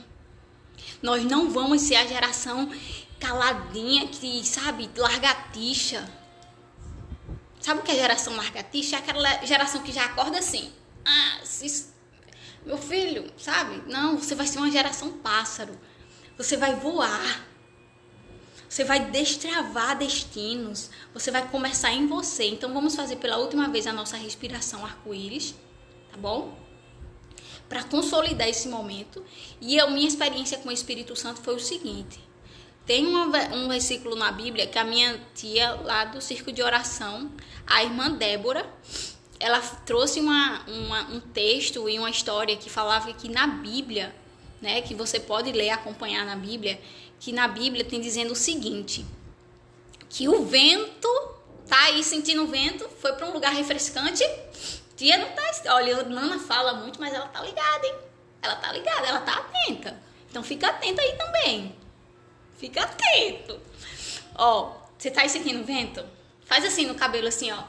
[1.01, 2.71] Nós não vamos ser a geração
[3.19, 6.21] caladinha que, sabe, largatixa
[7.61, 8.95] Sabe o que é geração largatixa?
[8.95, 10.73] É aquela geração que já acorda assim.
[11.05, 11.89] Ah, se,
[12.65, 13.83] meu filho, sabe?
[13.85, 15.79] Não, você vai ser uma geração pássaro.
[16.37, 17.45] Você vai voar.
[18.71, 20.89] Você vai destravar destinos.
[21.13, 22.45] Você vai começar em você.
[22.45, 25.53] Então vamos fazer pela última vez a nossa respiração arco-íris,
[26.09, 26.57] tá bom?
[27.67, 29.25] Para consolidar esse momento.
[29.59, 32.17] E a minha experiência com o Espírito Santo foi o seguinte:
[32.85, 37.29] tem um versículo na Bíblia que a minha tia lá do circo de oração,
[37.67, 38.65] a irmã Débora,
[39.37, 44.15] ela trouxe uma, uma, um texto e uma história que falava que na Bíblia,
[44.61, 46.79] né, que você pode ler, acompanhar na Bíblia,
[47.21, 49.05] que na Bíblia tem dizendo o seguinte,
[50.09, 51.07] que o vento
[51.67, 54.23] tá aí sentindo o vento, foi para um lugar refrescante.
[54.95, 57.95] Tia não tá, olha, Nana fala muito, mas ela tá ligada, hein?
[58.41, 60.01] Ela tá ligada, ela tá atenta.
[60.31, 61.75] Então fica atenta aí também.
[62.57, 63.61] Fica atento.
[64.33, 66.03] Ó, você tá aí sentindo vento?
[66.43, 67.63] Faz assim no cabelo, assim, ó.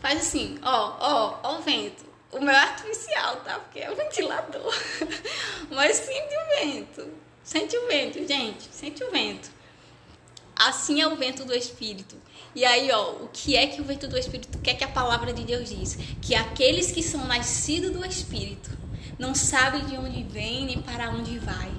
[0.00, 2.06] Faz assim, ó, ó, ó o vento.
[2.32, 3.58] O meu é artificial, tá?
[3.58, 4.74] Porque é o ventilador.
[5.70, 7.25] Mas sente o vento.
[7.46, 8.68] Sente o vento, gente.
[8.72, 9.48] Sente o vento.
[10.56, 12.16] Assim é o vento do Espírito.
[12.56, 15.32] E aí, ó, o que é que o vento do Espírito quer que a palavra
[15.32, 15.96] de Deus diz?
[16.20, 18.68] Que aqueles que são nascidos do Espírito
[19.16, 21.70] não sabem de onde vem nem para onde vai.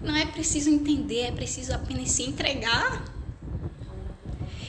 [0.00, 3.04] Não é preciso entender, é preciso apenas se entregar.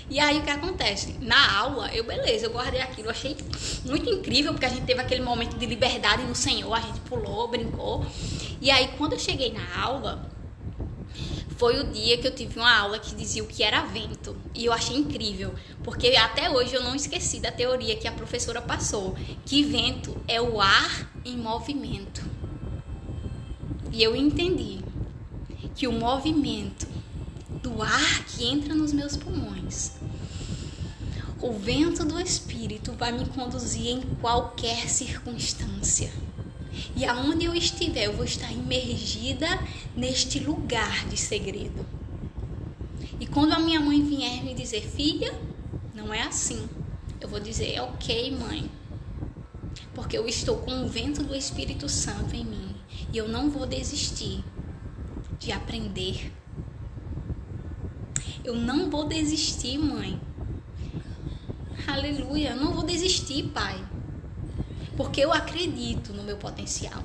[0.10, 1.16] E aí o que acontece?
[1.22, 3.38] Na aula, eu beleza, eu guardei aquilo, achei
[3.86, 7.48] muito incrível, porque a gente teve aquele momento de liberdade no Senhor, a gente pulou,
[7.48, 8.06] brincou.
[8.60, 10.30] E aí quando eu cheguei na aula,
[11.60, 14.34] foi o dia que eu tive uma aula que dizia o que era vento.
[14.56, 18.62] E eu achei incrível, porque até hoje eu não esqueci da teoria que a professora
[18.62, 22.24] passou, que vento é o ar em movimento.
[23.92, 24.80] E eu entendi
[25.76, 26.88] que o movimento
[27.62, 29.99] do ar que entra nos meus pulmões,
[31.42, 36.12] o vento do Espírito vai me conduzir em qualquer circunstância.
[36.96, 39.48] E aonde eu estiver, eu vou estar imergida
[39.96, 41.86] neste lugar de segredo.
[43.20, 45.34] E quando a minha mãe vier me dizer, filha,
[45.94, 46.68] não é assim.
[47.20, 48.70] Eu vou dizer, ok, mãe.
[49.94, 52.76] Porque eu estou com o vento do Espírito Santo em mim.
[53.14, 54.44] E eu não vou desistir
[55.40, 56.32] de aprender.
[58.44, 60.20] Eu não vou desistir, mãe.
[61.92, 63.84] Aleluia, não vou desistir, pai.
[64.96, 67.02] Porque eu acredito no meu potencial.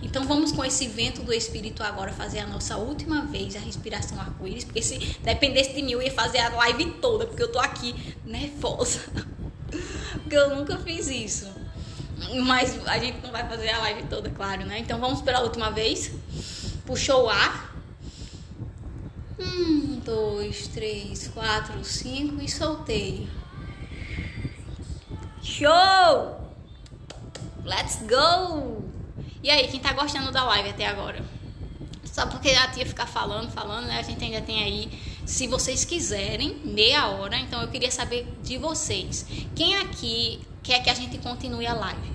[0.00, 4.20] Então vamos com esse vento do Espírito agora fazer a nossa última vez a respiração
[4.20, 7.58] arco-íris, porque se dependesse de mim eu ia fazer a live toda, porque eu tô
[7.58, 9.00] aqui nervosa.
[10.22, 11.50] porque eu nunca fiz isso.
[12.44, 14.78] Mas a gente não vai fazer a live toda, claro, né?
[14.78, 16.12] Então vamos pela última vez.
[16.86, 17.74] Puxou o ar.
[19.36, 23.28] Um, dois, três, quatro, cinco e soltei.
[25.62, 26.40] Show!
[27.64, 28.82] Let's go!
[29.44, 31.24] E aí, quem tá gostando da live até agora?
[32.04, 34.00] Só porque a tia ficar falando, falando, né?
[34.00, 34.90] A gente ainda tem aí,
[35.24, 37.38] se vocês quiserem, meia hora.
[37.38, 39.24] Então eu queria saber de vocês.
[39.54, 42.12] Quem aqui quer que a gente continue a live?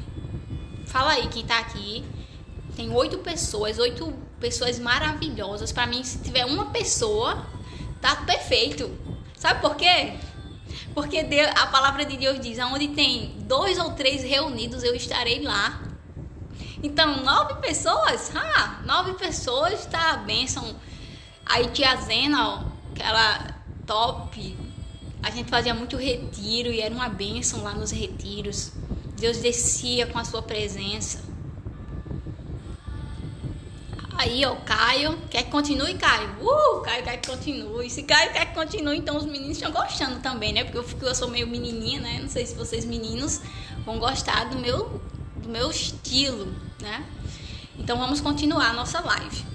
[0.88, 2.04] Fala aí quem tá aqui.
[2.76, 5.72] Tem oito pessoas, oito pessoas maravilhosas.
[5.72, 7.48] Para mim, se tiver uma pessoa,
[8.02, 8.92] tá perfeito.
[9.38, 10.16] Sabe por quê?
[10.98, 15.44] Porque Deus, a palavra de Deus diz: aonde tem dois ou três reunidos, eu estarei
[15.44, 15.80] lá.
[16.82, 18.32] Então, nove pessoas?
[18.36, 20.76] Ah, nove pessoas, tá a bênção.
[21.46, 22.64] Aí, tia Zena, ó,
[22.96, 24.58] aquela top.
[25.22, 28.72] A gente fazia muito retiro e era uma bênção lá nos retiros.
[29.20, 31.24] Deus descia com a sua presença.
[34.18, 36.28] Aí, ó, Caio, quer que continue, Caio?
[36.42, 37.88] Uh, Caio quer que continue.
[37.88, 40.64] Se Caio quer que continue, então os meninos estão gostando também, né?
[40.64, 42.20] Porque eu, eu sou meio menininha, né?
[42.20, 43.42] Não sei se vocês meninos
[43.86, 45.00] vão gostar do meu,
[45.36, 46.52] do meu estilo,
[46.82, 47.06] né?
[47.78, 49.46] Então vamos continuar a nossa live.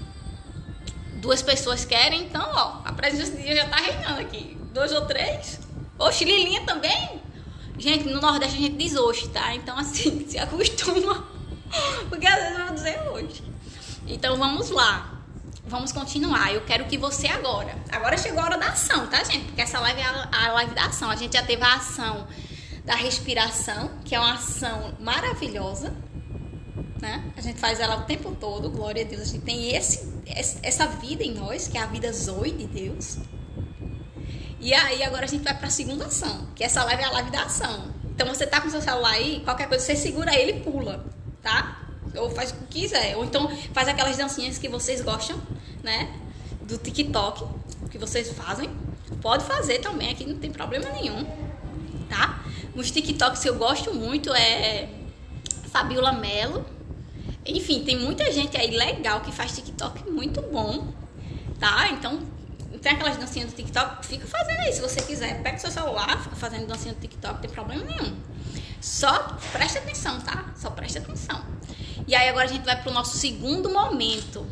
[1.15, 4.57] Duas pessoas querem, então, ó, a presença de Deus já tá reinando aqui.
[4.73, 5.59] Dois ou três.
[5.99, 7.21] Oxe, Lilinha também?
[7.77, 9.53] Gente, no Nordeste a gente diz hoje, tá?
[9.55, 11.27] Então, assim, se acostuma.
[12.07, 13.53] Porque às vezes eu vou dizer hoje.
[14.07, 15.21] Então, vamos lá.
[15.65, 16.53] Vamos continuar.
[16.53, 17.75] Eu quero que você agora.
[17.91, 19.45] Agora chegou a hora da ação, tá, gente?
[19.45, 21.09] Porque essa live é a live da ação.
[21.09, 22.27] A gente já teve a ação
[22.83, 25.93] da respiração, que é uma ação maravilhosa.
[27.01, 27.31] Né?
[27.35, 29.21] A gente faz ela o tempo todo, glória a Deus.
[29.21, 30.09] A gente tem esse,
[30.61, 33.17] essa vida em nós, que é a vida zoe de Deus.
[34.59, 37.11] E aí agora a gente vai para a segunda ação, que essa live é a
[37.11, 37.93] live da ação.
[38.05, 41.05] Então você tá com seu celular aí, qualquer coisa você segura ele e pula,
[41.41, 41.82] tá?
[42.15, 43.15] Ou faz o que quiser.
[43.17, 45.41] Ou então faz aquelas dancinhas que vocês gostam,
[45.81, 46.11] né?
[46.61, 47.45] Do TikTok,
[47.91, 48.69] que vocês fazem.
[49.21, 51.25] Pode fazer também, aqui não tem problema nenhum,
[52.09, 52.43] tá?
[52.75, 54.89] Os TikToks que eu gosto muito é
[55.71, 56.65] Fabiola Mello.
[57.45, 60.87] Enfim, tem muita gente aí legal que faz TikTok muito bom,
[61.59, 61.89] tá?
[61.89, 62.21] Então
[62.81, 65.41] tem aquelas dancinhas do TikTok, fica fazendo aí se você quiser.
[65.41, 68.15] Pega seu celular, fica fazendo dancinha do TikTok, não tem problema nenhum.
[68.83, 70.51] Só preste atenção, tá?
[70.57, 71.41] Só preste atenção.
[72.05, 74.45] E aí agora a gente vai pro nosso segundo momento.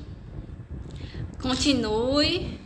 [1.41, 2.57] Continue.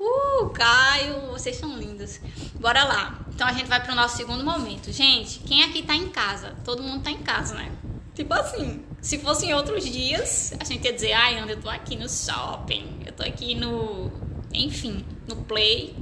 [0.00, 2.20] Uh, Caio, vocês são lindos.
[2.54, 3.20] Bora lá.
[3.34, 4.90] Então a gente vai pro nosso segundo momento.
[4.90, 6.56] Gente, quem aqui tá em casa?
[6.64, 7.70] Todo mundo tá em casa, né?
[8.14, 11.68] Tipo assim, se fosse em outros dias, a gente ia dizer, ai, Ana, eu tô
[11.68, 14.10] aqui no shopping, eu tô aqui no,
[14.54, 15.94] enfim, no play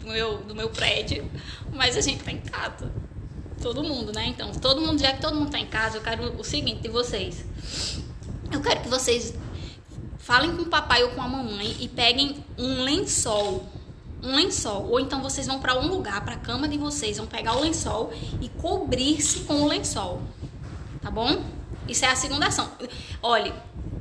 [0.00, 1.30] do meu, do meu prédio,
[1.72, 2.92] mas a gente tá em casa.
[3.62, 4.26] Todo mundo, né?
[4.26, 6.88] Então, todo mundo, já que todo mundo tá em casa, eu quero o seguinte de
[6.88, 7.44] vocês.
[8.50, 9.32] Eu quero que vocês
[10.18, 13.64] falem com o papai ou com a mamãe e peguem um lençol.
[14.22, 14.88] Um lençol.
[14.90, 17.60] Ou então vocês vão para um lugar, para a cama de vocês, vão pegar o
[17.60, 20.20] lençol e cobrir-se com o lençol.
[21.00, 21.42] Tá bom?
[21.88, 22.70] Isso é a segunda ação.
[23.22, 23.52] Olhe,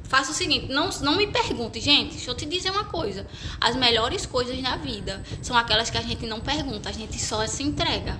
[0.03, 3.25] faça o seguinte, não, não me pergunte, gente, deixa eu te dizer uma coisa.
[3.59, 7.45] As melhores coisas na vida são aquelas que a gente não pergunta, a gente só
[7.47, 8.19] se entrega.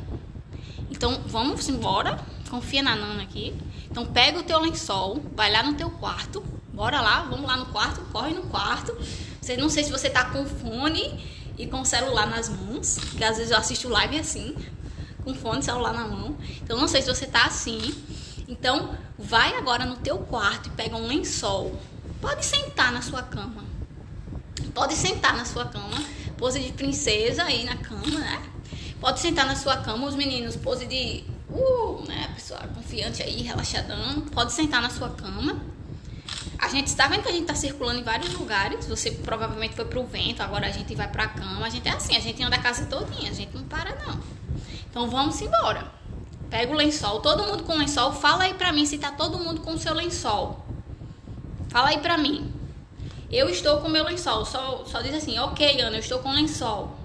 [1.02, 2.20] Então, vamos embora.
[2.48, 3.56] Confia na Nana aqui.
[3.90, 6.44] Então, pega o teu lençol, vai lá no teu quarto.
[6.72, 8.96] Bora lá, vamos lá no quarto, corre no quarto.
[9.42, 13.38] Você, não sei se você tá com fone e com celular nas mãos, que às
[13.38, 14.56] vezes eu assisto live assim,
[15.24, 16.38] com fone e celular na mão.
[16.62, 17.82] Então, não sei se você tá assim.
[18.48, 21.82] Então, vai agora no teu quarto e pega um lençol.
[22.22, 23.66] Pode sentar na sua cama.
[24.72, 25.98] Pode sentar na sua cama.
[26.38, 28.51] Pose de princesa aí na cama, né?
[29.02, 31.24] Pode sentar na sua cama, os meninos, pose de.
[31.50, 32.32] Uh, né?
[32.36, 34.22] Pessoa confiante aí, relaxadão.
[34.32, 35.60] Pode sentar na sua cama.
[36.60, 38.86] A gente está vendo que a gente está circulando em vários lugares.
[38.86, 41.66] Você provavelmente foi pro vento, agora a gente vai pra cama.
[41.66, 44.20] A gente é assim, a gente anda a casa todinha, a gente não para não.
[44.88, 45.92] Então vamos embora.
[46.52, 48.14] Pega o lençol, todo mundo com lençol.
[48.14, 50.64] Fala aí pra mim se tá todo mundo com o seu lençol.
[51.70, 52.54] Fala aí pra mim.
[53.32, 54.46] Eu estou com meu lençol.
[54.46, 57.01] Só, só diz assim, ok, Ana, eu estou com lençol.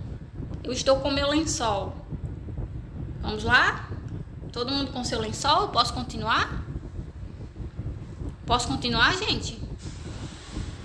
[0.66, 1.94] Eu estou com meu lençol.
[3.22, 3.88] Vamos lá?
[4.52, 5.68] Todo mundo com seu lençol?
[5.68, 6.60] Posso continuar?
[8.44, 9.60] Posso continuar, gente?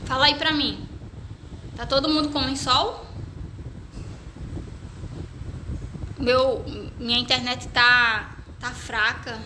[0.06, 0.88] Fala aí pra mim.
[1.76, 3.04] Tá todo mundo com lençol?
[6.20, 6.64] Meu,
[7.00, 9.42] minha internet tá tá fraca.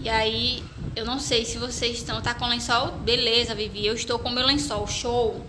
[0.00, 0.64] E aí
[0.96, 3.84] eu não sei se vocês estão tá com lençol, beleza, Vivi.
[3.84, 5.46] Eu estou com meu lençol, show.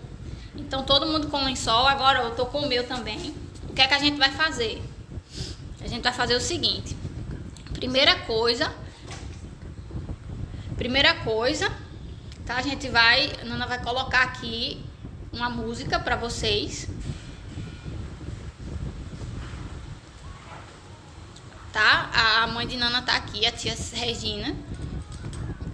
[0.55, 3.33] Então todo mundo com lençol, agora eu tô com o meu também.
[3.69, 4.81] O que é que a gente vai fazer?
[5.81, 6.95] A gente vai fazer o seguinte.
[7.73, 8.73] Primeira coisa,
[10.77, 11.71] primeira coisa,
[12.45, 12.57] tá?
[12.57, 14.83] A gente vai, a Nana vai colocar aqui
[15.31, 16.87] uma música para vocês.
[21.71, 22.11] Tá?
[22.13, 24.55] A mãe de Nana tá aqui, a tia Regina.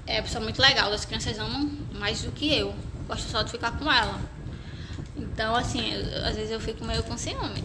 [0.08, 2.74] É pessoa muito legal, as crianças amam mais do que eu.
[3.08, 4.39] Gosto só de ficar com ela.
[5.20, 7.64] Então, assim, eu, às vezes eu fico meio com ciúme.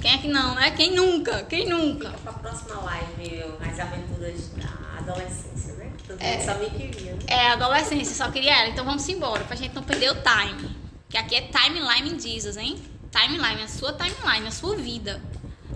[0.00, 0.70] Quem é que não, né?
[0.72, 1.42] Quem nunca?
[1.44, 2.10] Quem nunca?
[2.10, 5.92] Fica pra próxima live as aventuras da adolescência, né?
[6.06, 7.12] Todo é, mundo só me queria.
[7.12, 7.18] Né?
[7.26, 8.68] É, adolescência, só queria ela.
[8.68, 10.76] Então vamos embora, pra gente não perder o time.
[11.08, 12.80] Que aqui é timeline Jesus, hein?
[13.10, 15.20] Timeline, a sua timeline, a sua vida.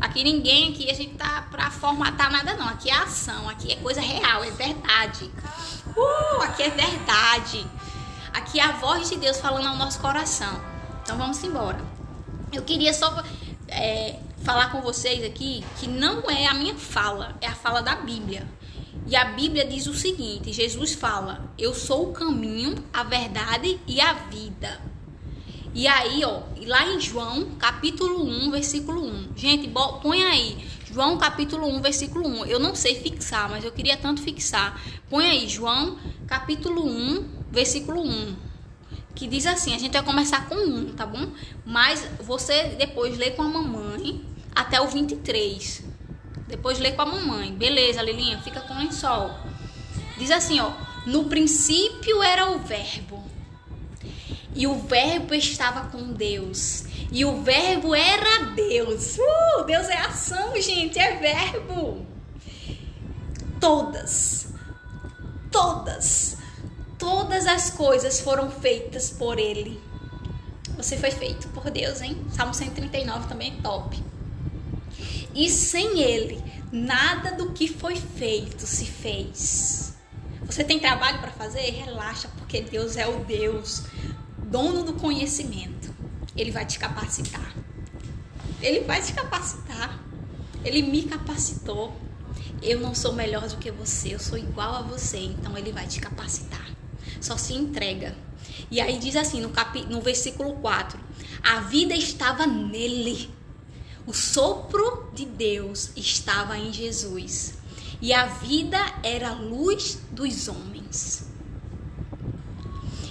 [0.00, 2.68] Aqui ninguém aqui, a gente tá pra formatar nada não.
[2.68, 5.30] Aqui é ação, aqui é coisa real, é verdade.
[5.96, 7.66] Uh, aqui é verdade.
[8.32, 10.69] Aqui é a voz de Deus falando ao nosso coração.
[11.10, 11.84] Então vamos embora.
[12.52, 13.24] Eu queria só
[13.66, 17.96] é, falar com vocês aqui que não é a minha fala, é a fala da
[17.96, 18.46] Bíblia.
[19.08, 24.00] E a Bíblia diz o seguinte: Jesus fala, Eu sou o caminho, a verdade e
[24.00, 24.80] a vida.
[25.74, 29.30] E aí, ó, lá em João, capítulo 1, versículo 1.
[29.34, 29.68] Gente,
[30.00, 30.64] põe aí.
[30.92, 32.46] João capítulo 1, versículo 1.
[32.46, 34.80] Eu não sei fixar, mas eu queria tanto fixar.
[35.08, 35.98] Põe aí, João
[36.28, 38.49] capítulo 1, versículo 1
[39.20, 41.30] que diz assim: a gente vai começar com um, tá bom?
[41.66, 45.84] Mas você depois lê com a mamãe até o 23.
[46.48, 47.52] Depois lê com a mamãe.
[47.52, 49.30] Beleza, Lilinha, fica com o lençol.
[50.16, 50.72] Diz assim, ó:
[51.04, 53.22] No princípio era o Verbo.
[54.54, 56.84] E o Verbo estava com Deus.
[57.12, 59.18] E o Verbo era Deus.
[59.18, 62.06] Uh, Deus é ação, gente, é verbo.
[63.60, 64.54] Todas,
[65.52, 66.39] todas
[67.00, 69.80] todas as coisas foram feitas por Ele.
[70.76, 72.16] Você foi feito por Deus, hein?
[72.30, 74.00] Salmo 139 também é top.
[75.34, 79.94] E sem Ele, nada do que foi feito se fez.
[80.44, 81.60] Você tem trabalho para fazer?
[81.70, 83.84] Relaxa, porque Deus é o Deus,
[84.38, 85.94] dono do conhecimento.
[86.36, 87.54] Ele vai te capacitar.
[88.60, 89.98] Ele vai te capacitar.
[90.64, 91.96] Ele me capacitou.
[92.62, 95.86] Eu não sou melhor do que você, eu sou igual a você, então ele vai
[95.86, 96.69] te capacitar
[97.20, 98.16] só se entrega.
[98.70, 100.98] E aí diz assim no, capi, no versículo 4:
[101.42, 103.30] A vida estava nele.
[104.06, 107.54] O sopro de Deus estava em Jesus.
[108.00, 111.28] E a vida era a luz dos homens.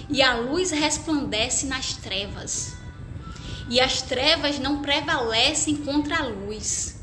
[0.08, 2.74] E a luz resplandece nas trevas.
[3.68, 6.99] E as trevas não prevalecem contra a luz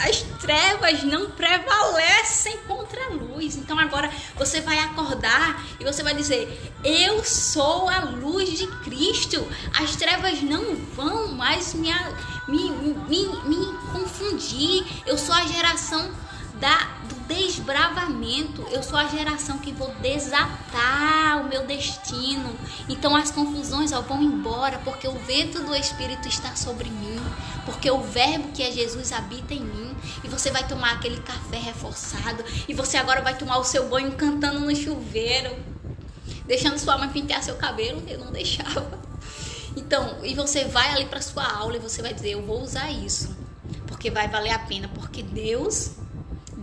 [0.00, 3.56] as trevas não prevalecem contra a luz.
[3.56, 9.46] Então agora você vai acordar e você vai dizer: Eu sou a luz de Cristo.
[9.78, 11.92] As trevas não vão mais me,
[12.48, 14.86] me, me, me confundir.
[15.06, 16.10] Eu sou a geração
[16.54, 16.76] da,
[17.08, 18.66] do desbravamento.
[18.72, 22.52] Eu sou a geração que vou desatar o meu destino.
[22.88, 27.20] Então as confusões ó, vão embora, porque o vento do Espírito está sobre mim,
[27.64, 29.96] porque o Verbo que é Jesus habita em mim.
[30.24, 32.44] E você vai tomar aquele café reforçado.
[32.68, 35.54] E você agora vai tomar o seu banho cantando no chuveiro,
[36.46, 38.02] deixando sua mãe pintar seu cabelo.
[38.08, 38.98] Eu não deixava.
[39.76, 42.90] Então, e você vai ali para sua aula e você vai dizer: Eu vou usar
[42.90, 43.36] isso,
[43.86, 45.92] porque vai valer a pena, porque Deus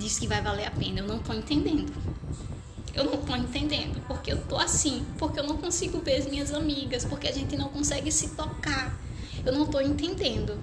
[0.07, 1.01] diz que vai valer a pena.
[1.01, 1.93] Eu não tô entendendo.
[2.93, 6.53] Eu não tô entendendo porque eu tô assim, porque eu não consigo ver as minhas
[6.53, 8.97] amigas, porque a gente não consegue se tocar.
[9.45, 10.57] Eu não tô entendendo.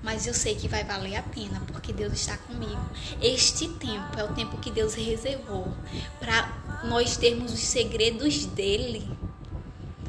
[0.00, 2.80] Mas eu sei que vai valer a pena, porque Deus está comigo.
[3.20, 5.66] Este tempo é o tempo que Deus reservou
[6.20, 9.10] para nós termos os segredos dele.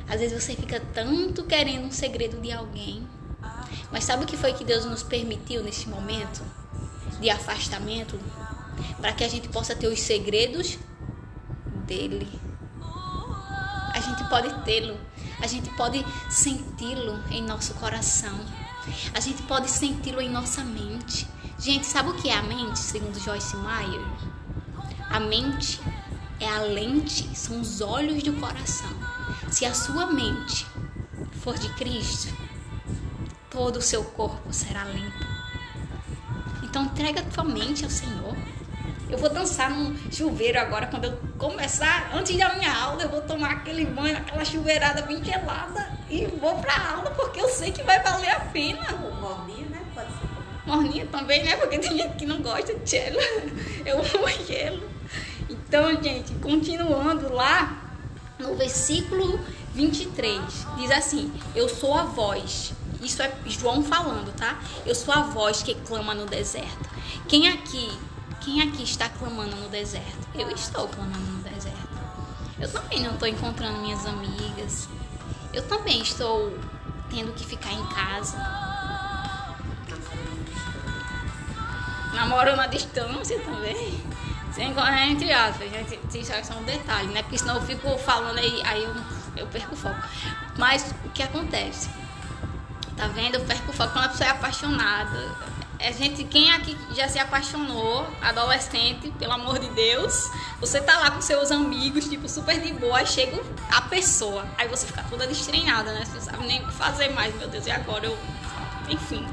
[0.08, 3.06] Às vezes você fica tanto querendo um segredo de alguém.
[3.92, 6.44] Mas sabe o que foi que Deus nos permitiu neste momento
[7.20, 8.18] de afastamento?
[9.00, 10.78] Para que a gente possa ter os segredos
[11.86, 12.28] dele.
[13.94, 14.98] A gente pode tê-lo,
[15.42, 18.40] a gente pode senti-lo em nosso coração,
[19.14, 21.28] a gente pode senti-lo em nossa mente.
[21.58, 24.06] Gente, sabe o que é a mente, segundo Joyce Meyer?
[25.10, 25.82] A mente
[26.40, 28.90] é a lente, são os olhos do coração.
[29.50, 30.66] Se a sua mente
[31.42, 32.34] for de Cristo,
[33.50, 35.26] todo o seu corpo será limpo.
[36.64, 38.19] Então entrega tua mente ao Senhor.
[39.10, 43.22] Eu vou dançar num chuveiro agora, quando eu começar, antes da minha aula, eu vou
[43.22, 47.82] tomar aquele banho, aquela chuveirada bem gelada e vou pra aula, porque eu sei que
[47.82, 48.92] vai valer a pena.
[49.20, 49.82] Morninho, né?
[49.96, 50.68] Pode ser.
[50.68, 51.58] morninha também, né?
[51.58, 53.18] Porque tem gente que não gosta de gelo.
[53.84, 54.88] Eu amo gelo.
[55.50, 57.82] Então, gente, continuando lá
[58.38, 59.40] no versículo
[59.74, 60.40] 23,
[60.78, 62.74] diz assim: Eu sou a voz.
[63.02, 64.60] Isso é João falando, tá?
[64.86, 66.90] Eu sou a voz que clama no deserto.
[67.28, 67.90] Quem aqui,
[68.40, 70.28] quem aqui está clamando no deserto?
[70.34, 71.90] Eu estou clamando no deserto.
[72.60, 74.88] Eu também não estou encontrando minhas amigas.
[75.54, 76.58] Eu também estou
[77.10, 78.38] tendo que ficar em casa.
[82.14, 84.04] Namorando à distância também.
[84.54, 84.74] Sem,
[85.12, 87.22] entre aspas, gente, isso é só um detalhe, né?
[87.22, 88.96] Porque senão eu fico falando aí, aí eu,
[89.38, 90.02] eu perco o foco.
[90.58, 91.90] Mas o que acontece?
[92.98, 93.36] Tá vendo?
[93.36, 95.36] Eu perco o foco quando a pessoa é apaixonada.
[95.80, 101.12] É gente, quem aqui já se apaixonou, adolescente, pelo amor de Deus, você tá lá
[101.12, 105.26] com seus amigos, tipo, super de boa, aí chega a pessoa, aí você fica toda
[105.26, 106.04] destreinada, né?
[106.04, 108.18] Você não sabe nem o que fazer mais, meu Deus, e agora eu.
[108.90, 109.26] Enfim.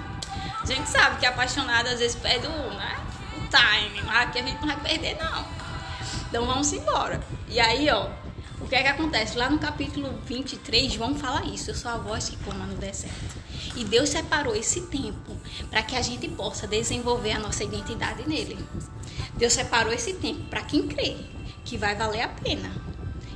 [0.62, 2.96] A gente sabe que apaixonada às vezes perde o, né?
[3.36, 5.44] o time, mas aqui a gente não vai perder, não.
[6.28, 7.20] Então vamos embora.
[7.48, 8.08] E aí, ó,
[8.60, 9.36] o que é que acontece?
[9.36, 13.36] Lá no capítulo 23, João fala isso: Eu sou a voz que clama no deserto.
[13.74, 15.36] E Deus separou esse tempo
[15.70, 18.58] para que a gente possa desenvolver a nossa identidade nele.
[19.34, 21.16] Deus separou esse tempo para quem crê
[21.64, 22.70] que vai valer a pena.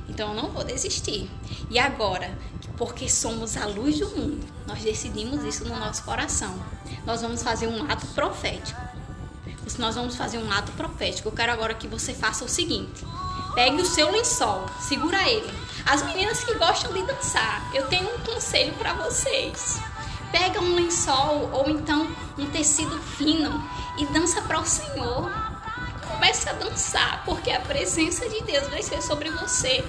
[0.09, 1.29] Então eu não vou desistir.
[1.69, 2.37] E agora,
[2.77, 6.57] porque somos a luz do mundo, nós decidimos isso no nosso coração.
[7.05, 8.79] Nós vamos fazer um ato profético.
[9.77, 11.29] Nós vamos fazer um ato profético.
[11.29, 13.05] Eu quero agora que você faça o seguinte:
[13.55, 15.49] pegue o seu lençol, segura ele.
[15.85, 19.79] As meninas que gostam de dançar, eu tenho um conselho para vocês
[20.31, 22.07] pega um lençol ou então
[22.37, 23.63] um tecido fino
[23.97, 25.31] e dança para o Senhor.
[26.07, 29.83] Comece a dançar, porque a presença de Deus vai ser sobre você.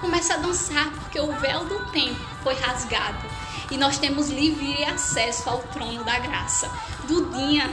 [0.00, 3.26] Comece a dançar, porque o véu do tempo foi rasgado
[3.70, 6.70] e nós temos livre acesso ao trono da graça.
[7.08, 7.68] Dudinha,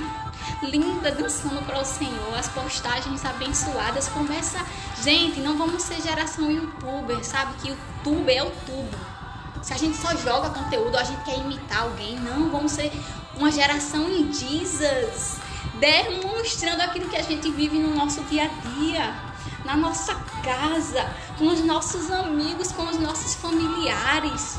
[0.61, 4.07] linda dançando para o Senhor, as postagens abençoadas.
[4.07, 4.59] Começa,
[5.03, 9.22] gente, não vamos ser geração youtuber, sabe que o tubo é o tubo.
[9.63, 12.91] Se a gente só joga conteúdo, a gente quer imitar alguém, não, vamos ser
[13.37, 15.37] uma geração Jesus,
[15.79, 19.15] demonstrando aquilo que a gente vive no nosso dia a dia,
[19.63, 24.57] na nossa casa, com os nossos amigos, com os nossos familiares,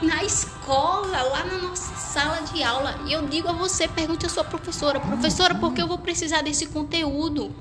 [0.00, 2.96] na escola, lá na nossa sala de aula.
[3.06, 6.42] E eu digo a você, pergunte à sua professora, professora, por que eu vou precisar
[6.42, 7.52] desse conteúdo?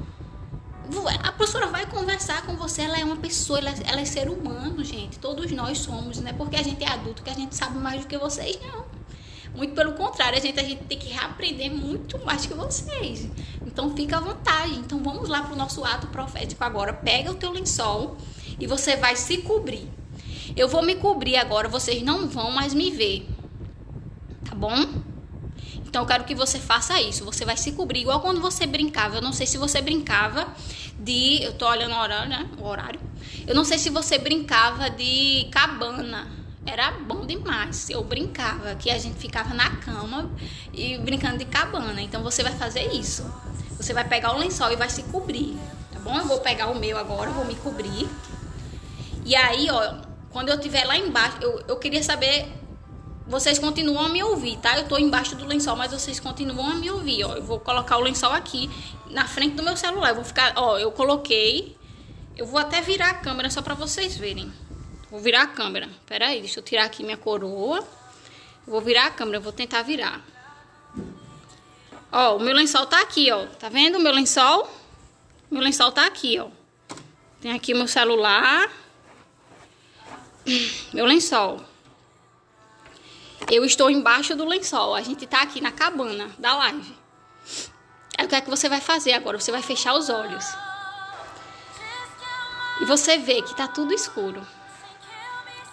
[1.23, 4.83] A professora vai conversar com você, ela é uma pessoa, ela, ela, é ser humano,
[4.83, 5.19] gente.
[5.19, 6.33] Todos nós somos, né?
[6.33, 8.85] Porque a gente é adulto, que a gente sabe mais do que vocês, não.
[9.55, 13.29] Muito pelo contrário, a gente, a gente tem que reaprender muito mais que vocês.
[13.65, 14.73] Então fica à vontade.
[14.75, 16.93] Então vamos lá para o nosso ato profético agora.
[16.93, 18.17] Pega o teu lençol
[18.59, 19.89] e você vai se cobrir.
[20.55, 23.27] Eu vou me cobrir agora, vocês não vão mais me ver.
[24.45, 24.75] Tá bom?
[25.89, 27.25] Então eu quero que você faça isso.
[27.25, 29.15] Você vai se cobrir igual quando você brincava.
[29.15, 30.47] Eu não sei se você brincava
[30.99, 31.41] de.
[31.41, 32.47] Eu tô olhando o horário, né?
[32.59, 32.99] O horário.
[33.47, 36.27] Eu não sei se você brincava de cabana.
[36.63, 37.89] Era bom demais.
[37.89, 40.29] Eu brincava, que a gente ficava na cama
[40.71, 41.99] e brincando de cabana.
[41.99, 43.25] Então você vai fazer isso.
[43.75, 45.57] Você vai pegar o lençol e vai se cobrir,
[45.91, 46.15] tá bom?
[46.15, 48.07] Eu vou pegar o meu agora, vou me cobrir.
[49.25, 49.95] E aí, ó,
[50.29, 52.58] quando eu estiver lá embaixo, eu, eu queria saber
[53.29, 54.79] vocês continuam a me ouvir, tá?
[54.79, 57.35] Eu tô embaixo do lençol, mas vocês continuam a me ouvir, ó.
[57.35, 58.67] Eu vou colocar o lençol aqui
[59.05, 60.09] na frente do meu celular.
[60.09, 61.77] Eu vou ficar, ó, eu coloquei.
[62.35, 64.51] Eu vou até virar a câmera só para vocês verem.
[65.11, 65.87] Vou virar a câmera.
[66.07, 67.87] Pera aí, deixa eu tirar aqui minha coroa.
[68.65, 70.25] Vou virar a câmera, vou tentar virar.
[72.11, 73.45] Ó, o meu lençol tá aqui, ó.
[73.59, 74.67] Tá vendo o meu lençol?
[75.51, 76.47] Meu lençol tá aqui, ó.
[77.39, 78.71] Tem aqui meu celular.
[80.93, 81.68] Meu lençol.
[83.47, 84.95] Eu estou embaixo do lençol.
[84.95, 86.97] A gente tá aqui na cabana da live.
[88.17, 89.39] Aí o que é que você vai fazer agora?
[89.39, 90.45] Você vai fechar os olhos.
[92.81, 94.45] E você vê que tá tudo escuro.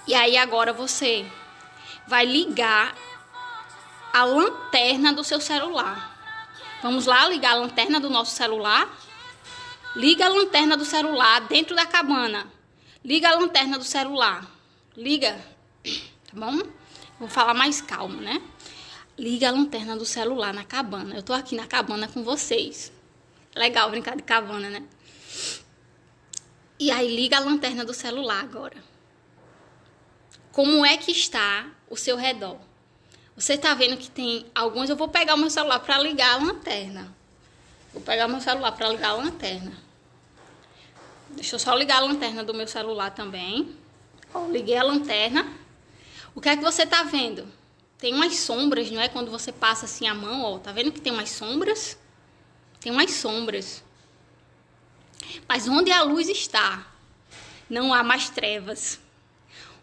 [0.06, 1.26] E aí agora você
[2.06, 2.94] vai ligar
[4.12, 6.16] a lanterna do seu celular.
[6.82, 8.88] Vamos lá ligar a lanterna do nosso celular?
[9.94, 12.46] Liga a lanterna do celular dentro da cabana.
[13.04, 14.46] Liga a lanterna do celular.
[14.96, 15.36] Liga.
[15.82, 16.60] Tá bom?
[17.18, 18.42] Vou falar mais calmo, né?
[19.18, 21.14] Liga a lanterna do celular na cabana.
[21.14, 22.92] Eu tô aqui na cabana com vocês.
[23.54, 24.82] Legal brincar de cabana, né?
[26.78, 28.76] E aí liga a lanterna do celular agora.
[30.52, 32.58] Como é que está o seu redor?
[33.34, 34.90] Você tá vendo que tem alguns.
[34.90, 37.14] Eu vou pegar o meu celular para ligar a lanterna.
[37.94, 39.72] Vou pegar o meu celular para ligar a lanterna.
[41.30, 43.74] Deixa eu só ligar a lanterna do meu celular também.
[44.50, 45.50] Liguei a lanterna.
[46.36, 47.52] O que é que você está vendo?
[47.98, 49.08] tem umas sombras, não é?
[49.08, 51.98] Quando você passa assim a mão, ó, tá vendo que tem umas sombras?
[52.80, 53.82] Tem umas sombras.
[55.48, 56.86] Mas onde a luz está,
[57.68, 59.00] não há mais trevas.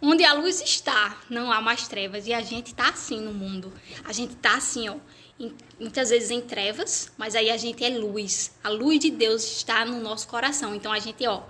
[0.01, 2.28] Onde a luz está, não há mais trevas.
[2.28, 3.74] E a gente tá assim no mundo.
[4.04, 4.97] A gente tá assim, ó,
[5.39, 8.51] em, muitas vezes em trevas, mas aí a gente é luz.
[8.64, 10.76] A luz de Deus está no nosso coração.
[10.76, 11.41] Então a gente, ó,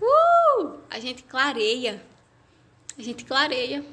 [0.00, 2.02] uh, a gente clareia.
[2.96, 3.84] A gente clareia.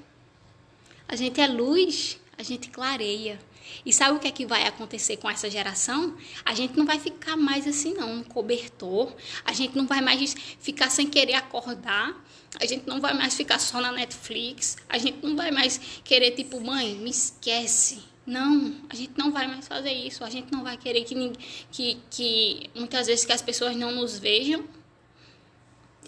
[1.08, 3.40] A gente é luz, a gente clareia.
[3.86, 6.16] E sabe o que é que vai acontecer com essa geração?
[6.44, 9.14] A gente não vai ficar mais assim, não, no cobertor.
[9.44, 12.16] A gente não vai mais ficar sem querer acordar.
[12.60, 14.78] A gente não vai mais ficar só na Netflix.
[14.88, 18.04] A gente não vai mais querer, tipo, mãe, me esquece.
[18.26, 20.24] Não, a gente não vai mais fazer isso.
[20.24, 21.32] A gente não vai querer que,
[21.72, 24.64] que, que muitas vezes que as pessoas não nos vejam.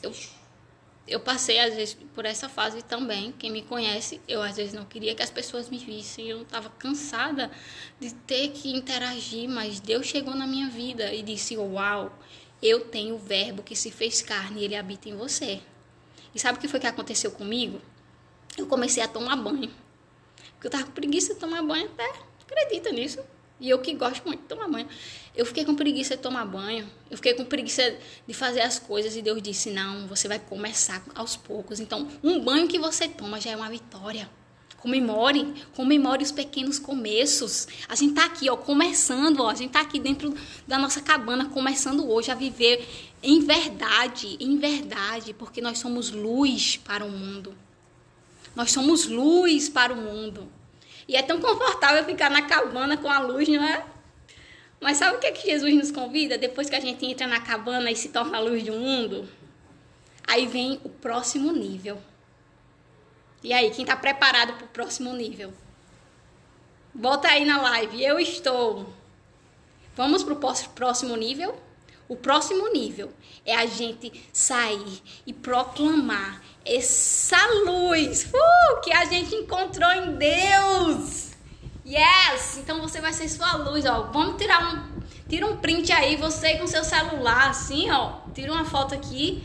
[0.02, 0.14] Eu
[1.08, 3.32] eu passei às vezes por essa fase também.
[3.32, 6.28] Quem me conhece, eu às vezes não queria que as pessoas me vissem.
[6.28, 7.49] Eu estava cansada
[7.99, 12.12] de ter que interagir, mas Deus chegou na minha vida e disse: "Uau,
[12.62, 15.62] eu tenho o verbo que se fez carne e ele habita em você".
[16.36, 17.82] E sabe o que foi que aconteceu comigo?
[18.58, 19.72] Eu comecei a tomar banho.
[20.53, 22.12] Porque eu tava com preguiça de tomar banho até.
[22.41, 23.20] Acredita nisso?
[23.60, 24.88] E eu que gosto muito de tomar banho.
[25.38, 26.90] Eu fiquei com preguiça de tomar banho.
[27.12, 29.16] Eu fiquei com preguiça de fazer as coisas.
[29.16, 31.80] E Deus disse: Não, você vai começar aos poucos.
[31.80, 34.28] Então, um banho que você toma já é uma vitória.
[34.78, 37.68] Comemore, comemore os pequenos começos.
[37.88, 39.50] A gente tá aqui, ó, começando, ó.
[39.50, 40.36] A gente tá aqui dentro
[40.68, 42.88] da nossa cabana, começando hoje a viver
[43.22, 47.56] em verdade, em verdade, porque nós somos luz para o mundo.
[48.56, 50.52] Nós somos luz para o mundo.
[51.08, 53.86] E é tão confortável ficar na cabana com a luz, não é?
[54.80, 56.38] Mas sabe o que, é que Jesus nos convida?
[56.38, 59.28] Depois que a gente entra na cabana e se torna a luz do mundo,
[60.25, 61.97] aí vem o próximo nível.
[63.43, 65.53] E aí, quem está preparado para o próximo nível?
[66.93, 68.91] Bota aí na live, eu estou.
[69.95, 71.59] Vamos para o próximo nível?
[72.09, 73.11] O próximo nível
[73.45, 81.37] é a gente sair e proclamar essa luz uh, que a gente encontrou em Deus.
[81.88, 82.58] Yes!
[82.58, 84.10] Então você vai ser sua luz, ó.
[84.12, 84.98] Vamos tirar um
[85.30, 88.20] tira um print aí você com seu celular assim, ó.
[88.34, 89.42] Tira uma foto aqui.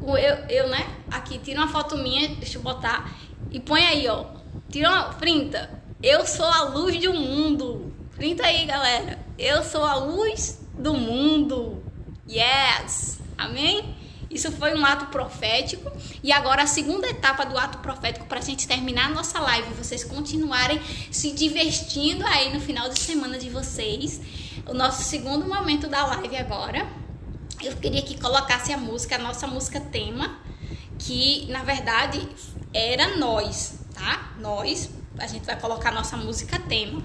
[0.00, 0.16] Eu,
[0.48, 0.86] eu, né?
[1.10, 3.14] Aqui, tira uma foto minha, deixa eu botar
[3.50, 4.26] e põe aí, ó.
[4.68, 5.70] Tira uma printa.
[6.02, 7.94] Eu sou a luz do mundo.
[8.16, 9.18] Printa aí, galera.
[9.38, 11.82] Eu sou a luz do mundo.
[12.28, 13.20] Yes!
[13.38, 13.94] Amém?
[14.34, 15.90] Isso foi um ato profético.
[16.22, 19.72] E agora a segunda etapa do ato profético para a gente terminar a nossa live,
[19.74, 20.80] vocês continuarem
[21.10, 24.20] se divertindo aí no final de semana de vocês.
[24.66, 26.86] O nosso segundo momento da live agora.
[27.62, 30.38] Eu queria que colocasse a música, a nossa música tema,
[30.98, 32.28] que na verdade
[32.74, 34.34] era nós, tá?
[34.38, 37.02] Nós, a gente vai colocar a nossa música tema.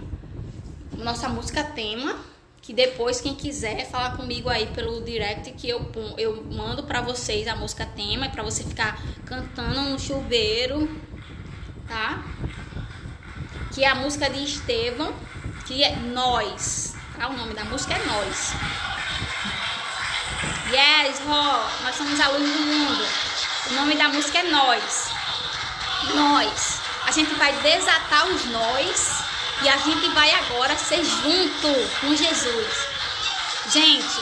[0.98, 2.29] Nossa música tema
[2.70, 7.48] que depois quem quiser falar comigo aí pelo direct que eu eu mando para vocês
[7.48, 10.88] a música tema para você ficar cantando no chuveiro,
[11.88, 12.24] tá?
[13.74, 15.16] Que é a música de Estevão,
[15.66, 17.30] que é Nós, tá?
[17.30, 18.54] O nome da música é Nós.
[20.72, 23.04] Yes, Ró, nós somos alunos do mundo.
[23.72, 25.10] O nome da música é Nós.
[26.14, 26.82] Nós.
[27.08, 29.29] A gente vai desatar os nós
[29.62, 31.68] e a gente vai agora ser junto
[32.00, 32.88] com Jesus.
[33.72, 34.22] Gente,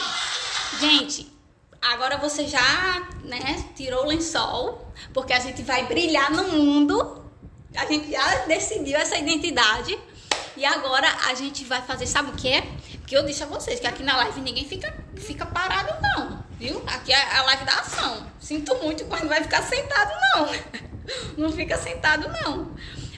[0.80, 1.32] gente,
[1.80, 7.24] agora você já, né, tirou o lençol, porque a gente vai brilhar no mundo.
[7.76, 9.98] A gente já decidiu essa identidade.
[10.56, 12.62] E agora a gente vai fazer, sabe o que é?
[12.98, 16.44] Porque eu disse a vocês que aqui na live ninguém fica, fica parado, não.
[16.58, 16.82] Viu?
[16.84, 18.26] Aqui é a live da ação.
[18.40, 20.88] Sinto muito quando vai ficar sentado, não.
[21.38, 22.70] Não fica sentado, não.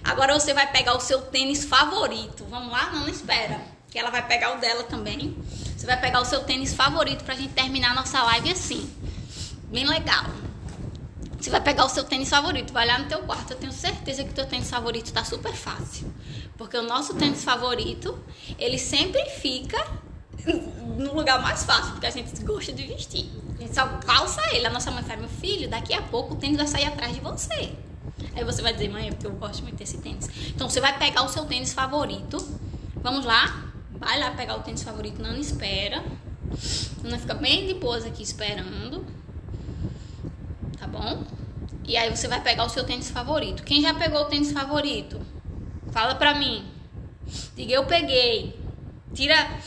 [0.03, 2.45] Agora você vai pegar o seu tênis favorito.
[2.49, 2.91] Vamos lá?
[2.91, 3.61] Não, não espera.
[3.91, 5.37] Que ela vai pegar o dela também.
[5.77, 8.91] Você vai pegar o seu tênis favorito pra gente terminar a nossa live assim.
[9.65, 10.27] Bem legal.
[11.41, 13.53] Você vai pegar o seu tênis favorito, vai lá no teu quarto.
[13.53, 16.13] Eu tenho certeza que o teu tênis favorito tá super fácil.
[16.59, 18.19] Porque o nosso tênis favorito,
[18.59, 19.83] ele sempre fica
[20.99, 23.31] no lugar mais fácil, porque a gente gosta de vestir.
[23.59, 24.67] A gente só calça ele.
[24.67, 27.21] A nossa mãe fala, meu filho, daqui a pouco o tênis vai sair atrás de
[27.21, 27.73] você.
[28.35, 30.29] Aí você vai dizer, mãe, é porque eu gosto muito desse tênis.
[30.49, 32.37] Então você vai pegar o seu tênis favorito.
[32.97, 33.73] Vamos lá?
[33.93, 36.03] Vai lá pegar o tênis favorito, não espera.
[37.03, 39.05] Não fica bem de boas aqui esperando.
[40.79, 41.25] Tá bom?
[41.85, 43.63] E aí você vai pegar o seu tênis favorito.
[43.63, 45.21] Quem já pegou o tênis favorito?
[45.91, 46.65] Fala pra mim.
[47.57, 48.59] Diga eu peguei.
[49.13, 49.59] Tira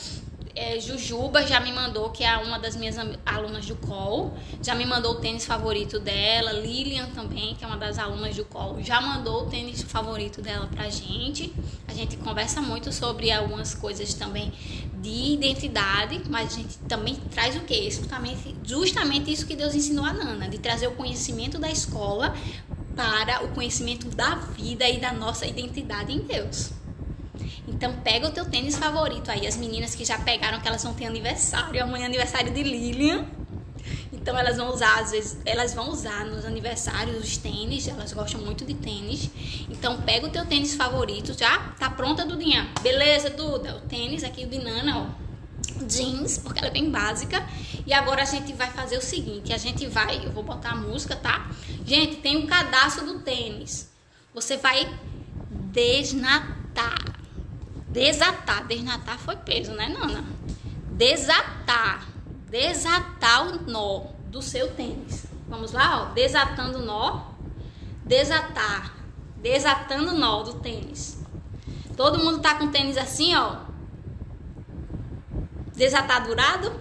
[0.55, 2.95] é, Jujuba já me mandou, que é uma das minhas
[3.25, 6.51] alunas do COL, já me mandou o tênis favorito dela.
[6.51, 10.67] Lilian também, que é uma das alunas do COL, já mandou o tênis favorito dela
[10.67, 11.51] pra gente.
[11.87, 14.53] A gente conversa muito sobre algumas coisas também
[15.01, 17.89] de identidade, mas a gente também traz o quê?
[17.89, 22.35] Justamente, justamente isso que Deus ensinou a Nana, de trazer o conhecimento da escola
[22.95, 26.82] para o conhecimento da vida e da nossa identidade em Deus.
[27.67, 30.93] Então pega o teu tênis favorito aí, as meninas que já pegaram que elas vão
[30.93, 33.25] ter aniversário, amanhã é aniversário de Lilian.
[34.11, 38.39] Então elas vão usar, às vezes, elas vão usar nos aniversários os tênis, elas gostam
[38.39, 39.29] muito de tênis.
[39.69, 42.69] Então pega o teu tênis favorito, já tá pronta, Dudinha?
[42.81, 43.75] Beleza, Duda?
[43.77, 45.23] O tênis aqui de Nana, ó.
[45.87, 47.45] Jeans, porque ela é bem básica.
[47.85, 50.75] E agora a gente vai fazer o seguinte, a gente vai, eu vou botar a
[50.75, 51.49] música, tá?
[51.85, 53.91] Gente, tem o um cadastro do tênis.
[54.33, 54.87] Você vai
[55.49, 57.22] desnatar
[57.93, 58.65] Desatar.
[58.65, 60.25] Desnatar foi peso, né, Nana?
[60.91, 62.07] Desatar.
[62.49, 65.27] Desatar o nó do seu tênis.
[65.47, 66.13] Vamos lá, ó.
[66.13, 67.27] Desatando o nó.
[68.03, 68.95] Desatar.
[69.37, 71.23] Desatando o nó do tênis.
[71.95, 73.57] Todo mundo tá com tênis assim, ó.
[75.75, 76.71] Desatadurado?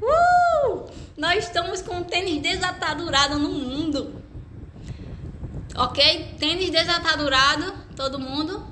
[0.00, 0.88] Uh!
[1.18, 4.22] Nós estamos com tênis desatadurado no mundo.
[5.76, 6.36] Ok?
[6.38, 8.69] Tênis desatadurado, todo mundo.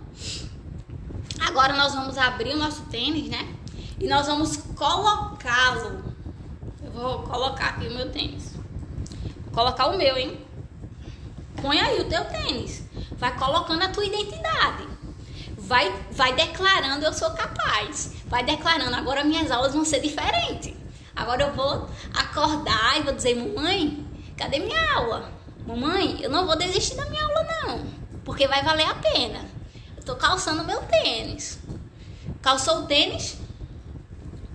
[1.41, 3.55] Agora nós vamos abrir o nosso tênis, né?
[3.99, 6.03] E nós vamos colocá-lo.
[6.83, 8.55] Eu vou colocar aqui o meu tênis.
[9.45, 10.41] Vou colocar o meu, hein?
[11.61, 12.85] Põe aí o teu tênis.
[13.13, 14.87] Vai colocando a tua identidade.
[15.57, 18.15] Vai, vai declarando eu sou capaz.
[18.27, 20.75] Vai declarando agora minhas aulas vão ser diferentes.
[21.15, 25.33] Agora eu vou acordar e vou dizer, mamãe, cadê minha aula?
[25.67, 27.87] Mamãe, eu não vou desistir da minha aula não,
[28.25, 29.41] porque vai valer a pena.
[30.09, 31.59] Tô calçando meu tênis.
[32.41, 33.37] Calçou o tênis?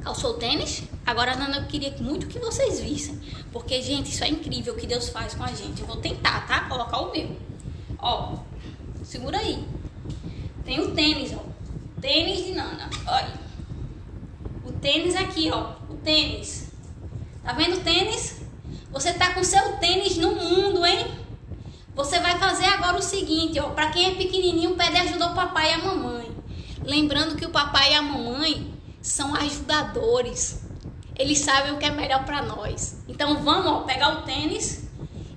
[0.02, 0.82] Calçou o tênis?
[1.06, 3.22] Agora, Nana, eu queria muito que vocês vissem.
[3.52, 5.82] Porque, gente, isso é incrível o que Deus faz com a gente.
[5.82, 6.62] Eu vou tentar, tá?
[6.62, 7.38] Colocar o meu.
[8.00, 8.40] Ó,
[9.04, 9.64] segura aí.
[10.66, 11.44] Tem o tênis, ó.
[12.02, 12.90] Tênis de Nana.
[13.06, 13.40] Olha.
[14.66, 15.76] O tênis aqui, ó.
[15.88, 16.72] O tênis.
[17.44, 18.42] Tá vendo o tênis?
[18.92, 21.23] Você tá com seu tênis no mundo, hein?
[21.96, 25.72] Você vai fazer agora o seguinte, ó, para quem é pequenininho, pede ajuda ao papai
[25.72, 26.32] e à mamãe.
[26.84, 30.64] Lembrando que o papai e a mamãe são ajudadores.
[31.16, 33.04] Eles sabem o que é melhor para nós.
[33.08, 34.84] Então vamos, ó, pegar o tênis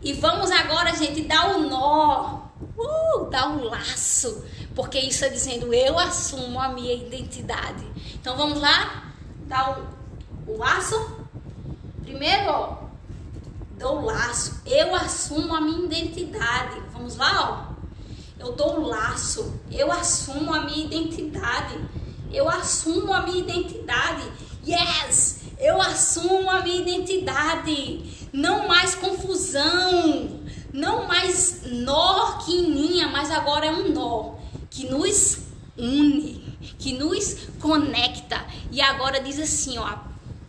[0.02, 2.46] e vamos agora, gente, dar o nó.
[2.78, 4.44] Uh, dar o laço,
[4.74, 7.84] porque isso é dizendo eu assumo a minha identidade.
[8.14, 9.12] Então vamos lá,
[9.46, 9.78] dar
[10.46, 11.16] o, o laço.
[12.02, 12.85] Primeiro, ó,
[13.78, 16.80] dou o laço, eu assumo a minha identidade.
[16.92, 17.76] Vamos lá, ó.
[18.38, 21.78] Eu dou o laço, eu assumo a minha identidade.
[22.32, 24.24] Eu assumo a minha identidade.
[24.66, 25.40] Yes!
[25.58, 28.28] Eu assumo a minha identidade.
[28.32, 30.40] Não mais confusão.
[30.72, 34.34] Não mais nó que linha, mas agora é um nó
[34.68, 35.38] que nos
[35.78, 38.44] une, que nos conecta.
[38.70, 39.96] E agora diz assim, ó,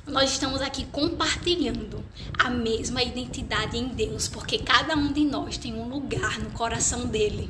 [0.08, 2.04] nós estamos aqui compartilhando
[2.40, 7.06] a mesma identidade em Deus, porque cada um de nós tem um lugar no coração
[7.06, 7.50] dele.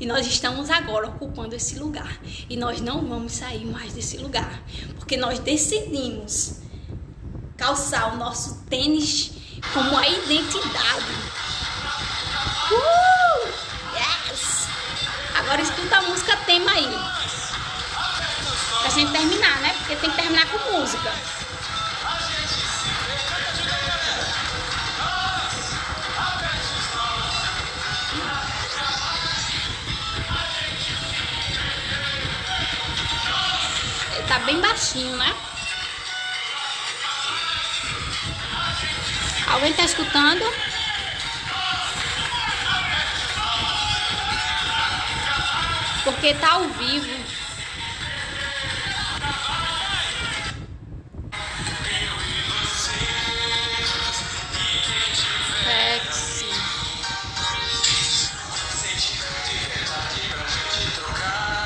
[0.00, 2.20] E nós estamos agora ocupando esse lugar.
[2.48, 4.62] E nós não vamos sair mais desse lugar.
[4.96, 6.60] Porque nós decidimos
[7.56, 9.32] calçar o nosso tênis
[9.72, 11.12] como a identidade.
[12.72, 13.48] Uh!
[13.96, 14.68] Yes!
[15.34, 16.88] Agora escuta a música tema aí.
[18.80, 19.74] Pra gente terminar, né?
[19.78, 21.39] Porque tem que terminar com música.
[34.30, 35.34] Tá bem baixinho, né?
[39.48, 40.44] Alguém tá escutando?
[46.04, 47.30] Porque tá ao vivo.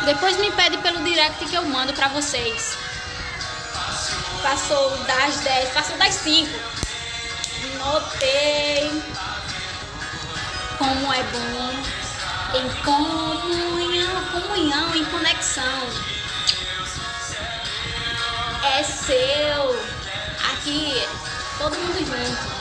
[0.06, 0.78] Depois me pede
[1.24, 2.76] direct que eu mando pra vocês.
[4.42, 6.50] Passou das 10, passou das 5.
[7.78, 9.02] Notei
[10.78, 11.72] como é bom
[12.56, 15.88] em comunhão, comunhão, em conexão.
[18.76, 19.84] É seu.
[20.52, 20.92] Aqui,
[21.58, 22.54] todo mundo junto.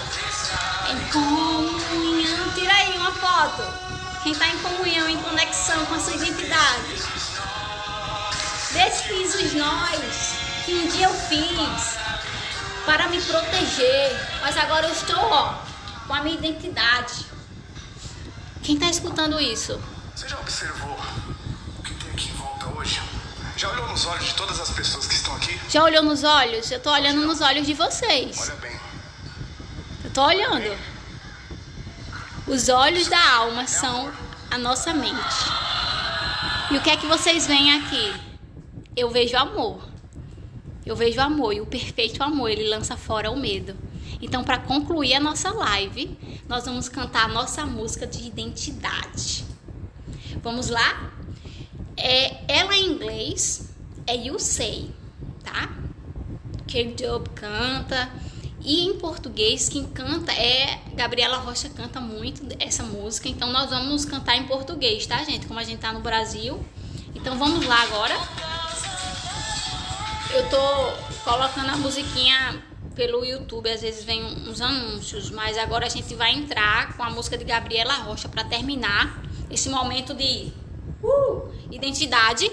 [0.90, 2.54] Em comunhão.
[2.54, 3.64] Tira aí uma foto.
[4.24, 7.33] Quem está em comunhão, em conexão com a sua identidade.
[8.74, 10.36] Desfiz os nós.
[10.66, 11.98] que um dia eu fiz
[12.86, 15.56] para me proteger, mas agora eu estou, ó,
[16.08, 17.26] com a minha identidade.
[18.62, 19.80] Quem está escutando isso?
[20.16, 20.98] Você já observou
[21.80, 23.02] o que tem aqui em volta hoje?
[23.58, 25.60] Já olhou nos olhos de todas as pessoas que estão aqui?
[25.70, 26.72] Já olhou nos olhos?
[26.72, 28.40] Eu tô olhando nos olhos de vocês.
[28.40, 28.80] Olha bem.
[30.06, 30.78] Eu tô olhando.
[32.48, 34.12] Os olhos da alma são
[34.50, 35.14] a nossa mente.
[36.72, 38.33] E o que é que vocês veem aqui?
[38.96, 39.90] Eu vejo amor.
[40.86, 43.76] Eu vejo amor e o perfeito amor, ele lança fora o medo.
[44.22, 46.18] Então, para concluir a nossa live,
[46.48, 49.46] nós vamos cantar a nossa música de identidade.
[50.42, 51.12] Vamos lá?
[51.96, 53.70] É, ela em inglês
[54.06, 54.90] é You Say,
[55.44, 55.70] tá?
[56.68, 58.10] Que Job canta.
[58.62, 63.28] E em português, quem canta é Gabriela Rocha canta muito essa música.
[63.28, 65.48] Então nós vamos cantar em português, tá, gente?
[65.48, 66.64] Como a gente tá no Brasil.
[67.14, 68.53] Então vamos lá agora.
[70.34, 70.58] Eu tô
[71.24, 72.60] colocando a musiquinha
[72.96, 77.10] pelo YouTube, às vezes vem uns anúncios, mas agora a gente vai entrar com a
[77.12, 79.22] música de Gabriela Rocha para terminar
[79.52, 80.52] esse momento de
[81.04, 82.52] uh, identidade.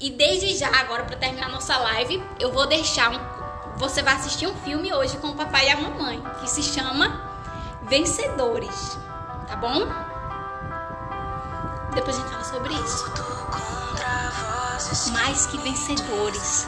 [0.00, 3.78] E desde já, agora para terminar nossa live, eu vou deixar um.
[3.78, 7.30] Você vai assistir um filme hoje com o papai e a mamãe, que se chama
[7.88, 8.98] Vencedores.
[9.46, 9.86] Tá bom?
[11.94, 13.41] Depois a gente fala sobre isso.
[15.12, 16.66] Mais que vencedores.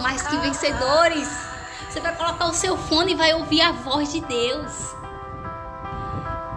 [0.00, 1.28] Mais que vencedores.
[1.88, 4.94] Você vai colocar o seu fone e vai ouvir a voz de Deus.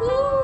[0.01, 0.41] Uh!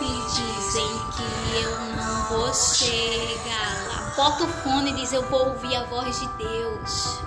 [0.00, 0.86] E dizem
[1.16, 4.12] que eu não vou chegar lá.
[4.16, 7.20] Bota o fone e diz: Eu vou ouvir a voz de Deus.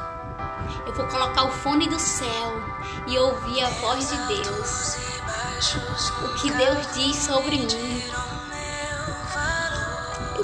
[0.85, 2.61] Eu vou colocar o fone do céu
[3.07, 4.97] e ouvir a voz de Deus.
[6.23, 8.36] O que Deus diz sobre mim.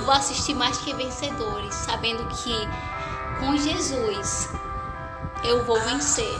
[0.03, 2.53] Vou assistir mais que vencedores, sabendo que
[3.39, 4.49] com Jesus
[5.43, 6.39] eu vou vencer.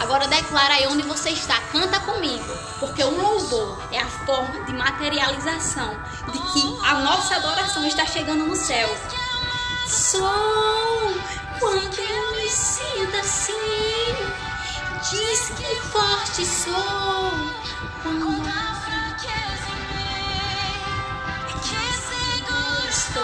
[0.00, 2.44] Agora declara aí onde você está, canta comigo,
[2.78, 5.90] porque o louvor é a forma de materialização
[6.32, 8.88] de que a nossa adoração está chegando no céu.
[9.88, 10.22] Sou
[11.58, 13.52] quando eu me sinto assim,
[15.10, 17.32] diz que forte sou.
[18.02, 18.67] Quando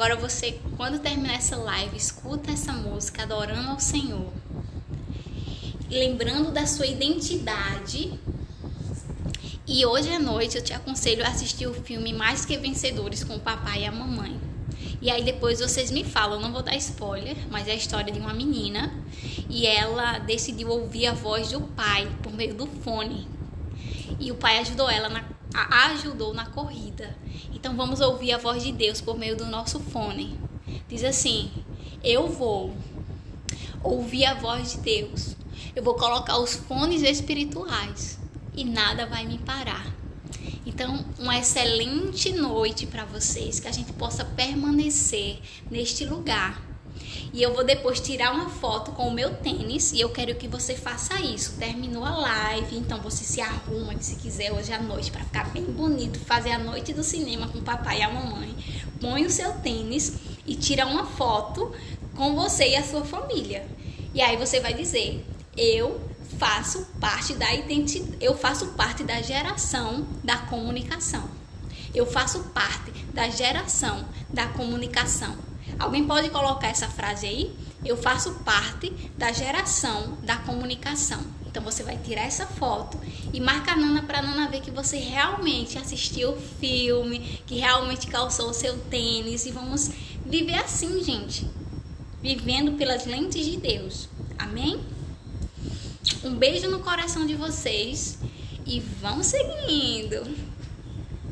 [0.00, 4.32] Agora você, quando terminar essa live, escuta essa música adorando ao Senhor.
[5.90, 8.18] Lembrando da sua identidade.
[9.66, 13.36] E hoje à noite eu te aconselho a assistir o filme Mais que Vencedores com
[13.36, 14.40] o papai e a mamãe.
[15.02, 18.18] E aí depois vocês me falam, não vou dar spoiler, mas é a história de
[18.18, 18.90] uma menina
[19.50, 23.28] e ela decidiu ouvir a voz do pai por meio do fone.
[24.18, 27.16] E o pai ajudou ela na a ajudou na corrida.
[27.52, 30.38] Então vamos ouvir a voz de Deus por meio do nosso fone.
[30.88, 31.50] Diz assim:
[32.02, 32.74] Eu vou
[33.82, 35.36] ouvir a voz de Deus.
[35.74, 38.18] Eu vou colocar os fones espirituais
[38.54, 39.86] e nada vai me parar.
[40.66, 45.40] Então, uma excelente noite para vocês, que a gente possa permanecer
[45.70, 46.69] neste lugar.
[47.32, 50.48] E eu vou depois tirar uma foto com o meu tênis e eu quero que
[50.48, 51.56] você faça isso.
[51.58, 55.64] Terminou a live, então você se arruma se quiser hoje à noite para ficar bem
[55.64, 58.54] bonito, fazer a noite do cinema com o papai e a mamãe.
[59.00, 60.14] Põe o seu tênis
[60.46, 61.72] e tira uma foto
[62.16, 63.66] com você e a sua família.
[64.12, 65.24] E aí você vai dizer:
[65.56, 66.00] "Eu
[66.38, 71.28] faço parte da identidade, eu faço parte da geração da comunicação.
[71.94, 75.49] Eu faço parte da geração da comunicação.
[75.80, 77.56] Alguém pode colocar essa frase aí?
[77.82, 81.18] Eu faço parte da geração da comunicação.
[81.46, 83.00] Então você vai tirar essa foto
[83.32, 88.06] e marca a Nana para Nana ver que você realmente assistiu o filme, que realmente
[88.06, 89.90] calçou o seu tênis e vamos
[90.24, 91.48] viver assim, gente.
[92.22, 94.06] Vivendo pelas lentes de Deus.
[94.38, 94.80] Amém?
[96.22, 98.18] Um beijo no coração de vocês
[98.66, 100.36] e vamos seguindo.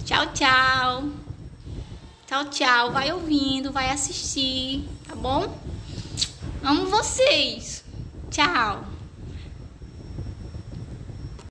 [0.07, 1.28] Tchau, tchau.
[2.29, 2.93] Tchau, tchau.
[2.93, 5.51] Vai ouvindo, vai assistir, tá bom?
[6.63, 7.83] Amo vocês.
[8.31, 8.85] Tchau.